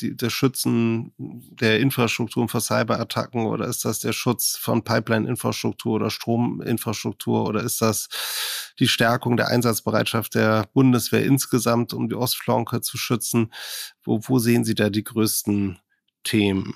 [0.00, 6.10] die, das Schützen der Infrastruktur vor Cyberattacken oder ist das der Schutz von Pipeline-Infrastruktur oder
[6.10, 8.08] Strominfrastruktur oder ist das
[8.78, 13.52] die Stärkung der Einsatzbereitschaft der Bundeswehr insgesamt, um die Ostflanke zu schützen?
[14.04, 15.78] Wo, wo sehen Sie da die größten
[16.22, 16.74] Themen?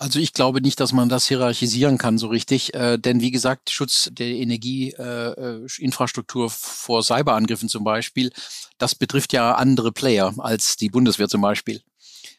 [0.00, 3.70] Also ich glaube nicht, dass man das hierarchisieren kann so richtig, äh, denn wie gesagt,
[3.70, 8.30] Schutz der Energieinfrastruktur äh, vor Cyberangriffen zum Beispiel,
[8.78, 11.82] das betrifft ja andere Player als die Bundeswehr zum Beispiel.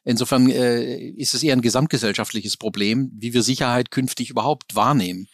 [0.06, 5.28] Insofern äh, ist es eher ein gesamtgesellschaftliches Problem, wie wir Sicherheit künftig überhaupt wahrnehmen.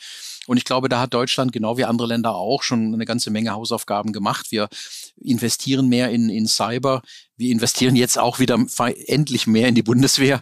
[0.47, 3.51] Und ich glaube, da hat Deutschland genau wie andere Länder auch schon eine ganze Menge
[3.51, 4.51] Hausaufgaben gemacht.
[4.51, 4.67] Wir
[5.21, 7.01] investieren mehr in, in Cyber.
[7.37, 8.57] Wir investieren jetzt auch wieder
[9.05, 10.41] endlich mehr in die Bundeswehr.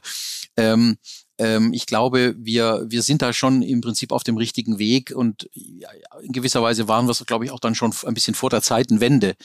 [0.57, 0.97] Ähm,
[1.39, 5.49] ähm, ich glaube, wir, wir sind da schon im Prinzip auf dem richtigen Weg und
[5.53, 8.61] in gewisser Weise waren wir es, glaube ich, auch dann schon ein bisschen vor der
[8.61, 9.35] Zeitenwende,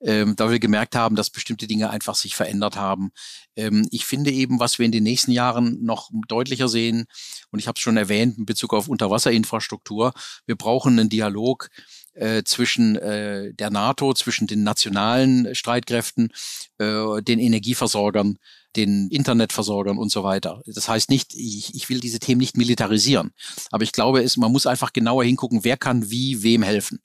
[0.00, 3.10] ähm, da wir gemerkt haben, dass bestimmte Dinge einfach sich verändert haben.
[3.56, 7.06] Ähm, ich finde eben, was wir in den nächsten Jahren noch deutlicher sehen,
[7.50, 10.12] und ich habe es schon erwähnt in Bezug auf Unterwasserinfrastruktur,
[10.46, 11.70] wir brauchen einen Dialog
[12.18, 16.30] äh, zwischen äh, der NATO, zwischen den nationalen Streitkräften,
[16.78, 18.38] äh, den Energieversorgern,
[18.76, 20.62] den Internetversorgern und so weiter.
[20.66, 23.32] Das heißt nicht, ich, ich will diese Themen nicht militarisieren,
[23.70, 27.00] aber ich glaube, es, man muss einfach genauer hingucken, wer kann wie wem helfen.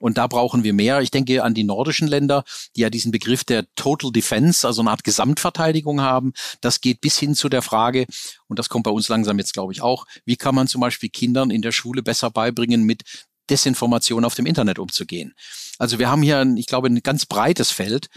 [0.00, 1.00] Und da brauchen wir mehr.
[1.00, 2.44] Ich denke an die nordischen Länder,
[2.76, 6.32] die ja diesen Begriff der Total Defense, also eine Art Gesamtverteidigung haben.
[6.60, 8.06] Das geht bis hin zu der Frage,
[8.46, 11.08] und das kommt bei uns langsam jetzt, glaube ich, auch, wie kann man zum Beispiel
[11.08, 13.02] Kindern in der Schule besser beibringen, mit
[13.50, 15.34] Desinformation auf dem Internet umzugehen.
[15.78, 18.08] Also wir haben hier, ich glaube, ein ganz breites Feld.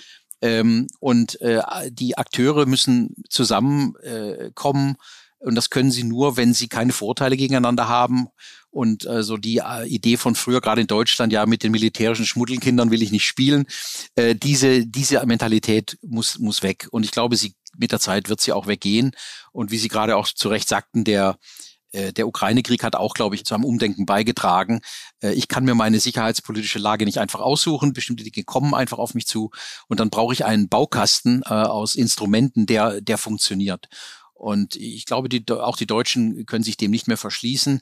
[0.41, 1.61] Ähm, und äh,
[1.91, 4.95] die Akteure müssen zusammenkommen.
[4.95, 8.27] Äh, und das können sie nur, wenn sie keine Vorteile gegeneinander haben.
[8.69, 12.25] Und äh, so die äh, Idee von früher, gerade in Deutschland, ja, mit den militärischen
[12.25, 13.65] Schmuddelkindern will ich nicht spielen.
[14.15, 16.87] Äh, diese, diese Mentalität muss, muss weg.
[16.91, 19.11] Und ich glaube, sie mit der Zeit wird sie auch weggehen.
[19.51, 21.37] Und wie Sie gerade auch zu Recht sagten, der
[21.93, 24.81] der Ukraine-Krieg hat auch, glaube ich, zu einem Umdenken beigetragen.
[25.21, 27.93] Äh, ich kann mir meine sicherheitspolitische Lage nicht einfach aussuchen.
[27.93, 29.51] Bestimmte Dinge kommen einfach auf mich zu.
[29.87, 33.89] Und dann brauche ich einen Baukasten äh, aus Instrumenten, der, der funktioniert.
[34.33, 37.79] Und ich glaube, die, auch die Deutschen können sich dem nicht mehr verschließen.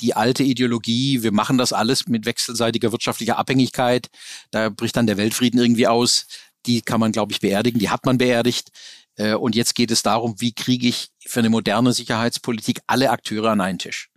[0.00, 4.08] Die alte Ideologie, wir machen das alles mit wechselseitiger wirtschaftlicher Abhängigkeit,
[4.50, 6.26] da bricht dann der Weltfrieden irgendwie aus.
[6.66, 7.78] Die kann man, glaube ich, beerdigen.
[7.78, 8.70] Die hat man beerdigt.
[9.16, 13.50] Äh, und jetzt geht es darum, wie kriege ich für eine moderne Sicherheitspolitik alle Akteure
[13.50, 14.10] an einen Tisch.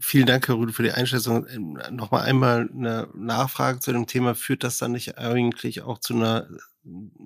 [0.00, 1.46] Vielen Dank, Herr Rüde, für die Einschätzung.
[1.48, 4.34] Ähm, Nochmal einmal eine Nachfrage zu dem Thema.
[4.34, 6.48] Führt das dann nicht eigentlich auch zu einer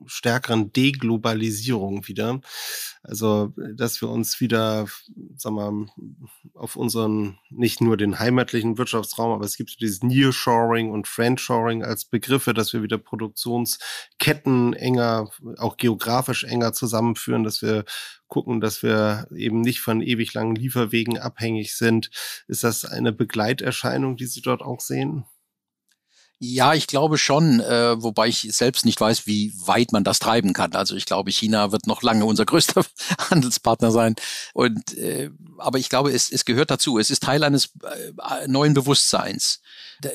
[0.07, 2.41] stärkeren Deglobalisierung wieder.
[3.03, 4.87] Also, dass wir uns wieder,
[5.37, 5.87] sag mal,
[6.55, 12.05] auf unseren, nicht nur den heimatlichen Wirtschaftsraum, aber es gibt dieses Nearshoring und Friendshoring als
[12.05, 17.85] Begriffe, dass wir wieder Produktionsketten enger, auch geografisch enger zusammenführen, dass wir
[18.29, 22.11] gucken, dass wir eben nicht von ewig langen Lieferwegen abhängig sind.
[22.49, 25.25] Ist das eine Begleiterscheinung, die Sie dort auch sehen?
[26.45, 30.53] Ja, ich glaube schon, äh, wobei ich selbst nicht weiß, wie weit man das treiben
[30.53, 30.75] kann.
[30.75, 32.85] Also ich glaube, China wird noch lange unser größter
[33.31, 34.17] Handelspartner sein.
[34.53, 36.99] Und äh, aber ich glaube, es, es gehört dazu.
[36.99, 39.61] Es ist Teil eines äh, neuen Bewusstseins,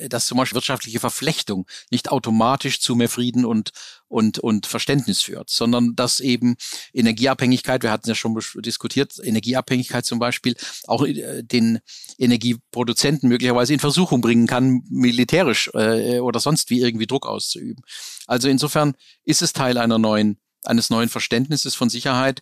[0.09, 3.71] dass zum Beispiel wirtschaftliche Verflechtung nicht automatisch zu mehr Frieden und
[4.07, 6.55] und, und Verständnis führt, sondern dass eben
[6.93, 10.55] Energieabhängigkeit, wir hatten ja schon diskutiert, Energieabhängigkeit zum Beispiel,
[10.85, 11.79] auch äh, den
[12.17, 17.83] Energieproduzenten möglicherweise in Versuchung bringen kann, militärisch äh, oder sonst wie irgendwie Druck auszuüben.
[18.25, 22.41] Also insofern ist es Teil einer neuen, eines neuen Verständnisses von Sicherheit.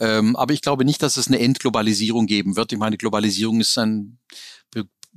[0.00, 2.72] Ähm, aber ich glaube nicht, dass es eine Entglobalisierung geben wird.
[2.72, 4.18] Ich meine, Globalisierung ist ein,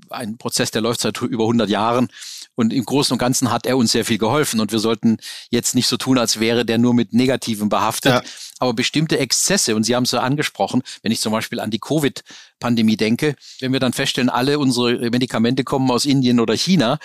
[0.09, 2.09] ein Prozess, der läuft seit über 100 Jahren
[2.57, 4.59] Und im Großen und Ganzen hat er uns sehr viel geholfen.
[4.59, 5.17] Und wir sollten
[5.49, 8.13] jetzt nicht so tun, als wäre der nur mit Negativen behaftet.
[8.13, 8.21] Ja.
[8.59, 11.79] Aber bestimmte Exzesse, und Sie haben es ja angesprochen, wenn ich zum Beispiel an die
[11.79, 16.97] Covid-Pandemie denke, wenn wir dann feststellen, alle unsere Medikamente kommen aus Indien oder China,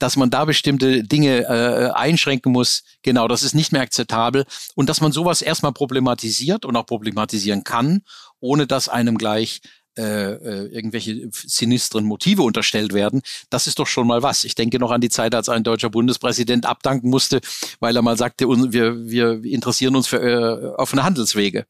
[0.00, 4.44] dass man da bestimmte Dinge äh, einschränken muss, genau, das ist nicht mehr akzeptabel.
[4.74, 8.02] Und dass man sowas erstmal problematisiert und auch problematisieren kann,
[8.40, 9.60] ohne dass einem gleich
[9.98, 14.44] äh, äh, irgendwelche sinistren Motive unterstellt werden, das ist doch schon mal was.
[14.44, 17.40] Ich denke noch an die Zeit, als ein deutscher Bundespräsident abdanken musste,
[17.80, 21.66] weil er mal sagte, wir, wir interessieren uns für äh, offene Handelswege.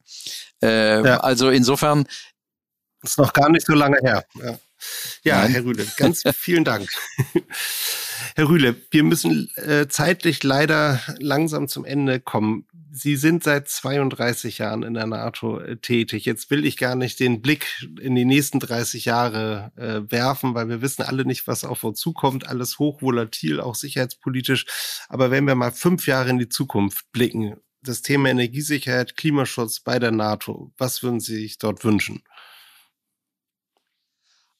[0.61, 1.19] Äh, ja.
[1.19, 2.07] Also insofern.
[3.01, 4.25] Das ist noch gar nicht so lange her.
[4.41, 4.57] Ja.
[5.23, 5.51] Ja, Nein.
[5.51, 6.87] Herr Rühle, ganz vielen Dank.
[8.35, 12.66] Herr Rühle, wir müssen äh, zeitlich leider langsam zum Ende kommen.
[12.91, 16.25] Sie sind seit 32 Jahren in der NATO äh, tätig.
[16.25, 20.69] Jetzt will ich gar nicht den Blick in die nächsten 30 Jahre äh, werfen, weil
[20.69, 22.47] wir wissen alle nicht, was auf uns zukommt.
[22.47, 24.65] Alles hochvolatil, auch sicherheitspolitisch.
[25.09, 29.99] Aber wenn wir mal fünf Jahre in die Zukunft blicken, das Thema Energiesicherheit, Klimaschutz bei
[29.99, 32.23] der NATO, was würden Sie sich dort wünschen?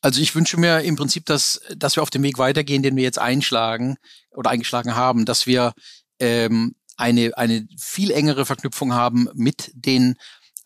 [0.01, 3.03] Also ich wünsche mir im Prinzip, dass, dass wir auf dem Weg weitergehen, den wir
[3.03, 3.97] jetzt einschlagen
[4.31, 5.73] oder eingeschlagen haben, dass wir
[6.19, 10.15] ähm, eine, eine viel engere Verknüpfung haben mit den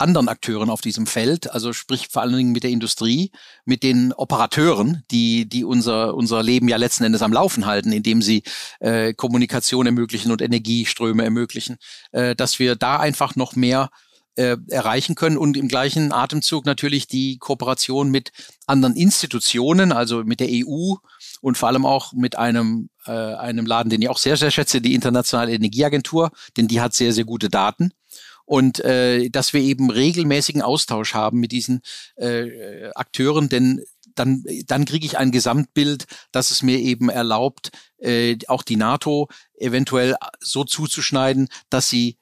[0.02, 3.32] anderen Akteuren auf diesem Feld, also sprich vor allen Dingen mit der Industrie,
[3.66, 8.22] mit den Operateuren, die, die unser, unser Leben ja letzten Endes am Laufen halten, indem
[8.22, 8.44] sie
[8.80, 11.78] äh, Kommunikation ermöglichen und Energieströme ermöglichen,
[12.12, 13.90] äh, dass wir da einfach noch mehr
[14.36, 18.32] äh, erreichen können und im gleichen Atemzug natürlich die Kooperation mit
[18.66, 20.96] anderen Institutionen, also mit der EU
[21.42, 24.80] und vor allem auch mit einem, äh, einem Laden, den ich auch sehr, sehr schätze,
[24.82, 27.92] die Internationale Energieagentur, denn die hat sehr, sehr gute Daten.
[28.46, 31.82] Und äh, dass wir eben regelmäßigen Austausch haben mit diesen
[32.16, 33.82] äh, Akteuren, denn
[34.16, 39.30] dann, dann kriege ich ein Gesamtbild, das es mir eben erlaubt, äh, auch die NATO
[39.58, 42.18] eventuell so zuzuschneiden, dass sie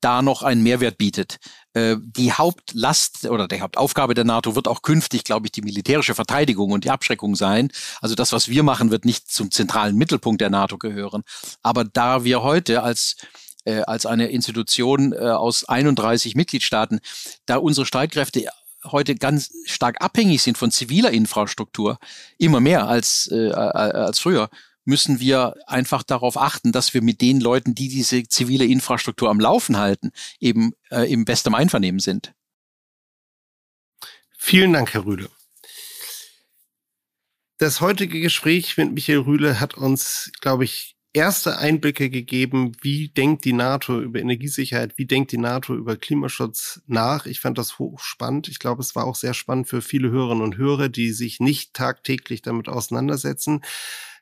[0.00, 1.38] da noch einen Mehrwert bietet.
[1.74, 6.14] Äh, die Hauptlast oder die Hauptaufgabe der NATO wird auch künftig, glaube ich, die militärische
[6.14, 7.70] Verteidigung und die Abschreckung sein.
[8.00, 11.22] Also das, was wir machen, wird nicht zum zentralen Mittelpunkt der NATO gehören.
[11.62, 13.16] Aber da wir heute als
[13.64, 17.00] äh, als eine Institution äh, aus 31 Mitgliedstaaten,
[17.46, 18.48] da unsere Streitkräfte
[18.84, 21.98] heute ganz stark abhängig sind von ziviler Infrastruktur,
[22.38, 24.48] immer mehr als, äh, als früher,
[24.88, 29.38] müssen wir einfach darauf achten, dass wir mit den Leuten, die diese zivile Infrastruktur am
[29.38, 32.32] Laufen halten, eben äh, im bestem Einvernehmen sind.
[34.38, 35.28] Vielen Dank, Herr Rühle.
[37.58, 43.44] Das heutige Gespräch mit Michael Rühle hat uns, glaube ich, erste Einblicke gegeben, wie denkt
[43.44, 47.26] die NATO über Energiesicherheit, wie denkt die NATO über Klimaschutz nach.
[47.26, 48.48] Ich fand das hochspannend.
[48.48, 51.74] Ich glaube, es war auch sehr spannend für viele Hörerinnen und Hörer, die sich nicht
[51.74, 53.62] tagtäglich damit auseinandersetzen.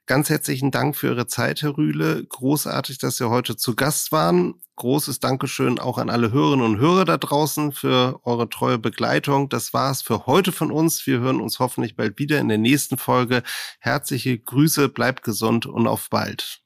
[0.07, 2.24] Ganz herzlichen Dank für Ihre Zeit, Herr Rühle.
[2.24, 4.54] Großartig, dass Sie heute zu Gast waren.
[4.76, 9.48] Großes Dankeschön auch an alle Hörerinnen und Hörer da draußen für eure treue Begleitung.
[9.48, 11.04] Das war's für heute von uns.
[11.09, 13.42] Wir hören uns hoffentlich bald wieder in der nächsten Folge.
[13.80, 16.62] Herzliche Grüße, bleibt gesund und auf bald.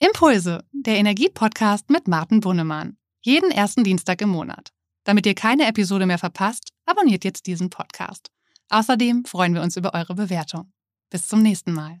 [0.00, 2.96] Impulse, der Energiepodcast mit Martin Bunnemann.
[3.22, 4.72] Jeden ersten Dienstag im Monat.
[5.04, 8.30] Damit ihr keine Episode mehr verpasst, abonniert jetzt diesen Podcast.
[8.68, 10.72] Außerdem freuen wir uns über eure Bewertung.
[11.10, 12.00] Bis zum nächsten Mal.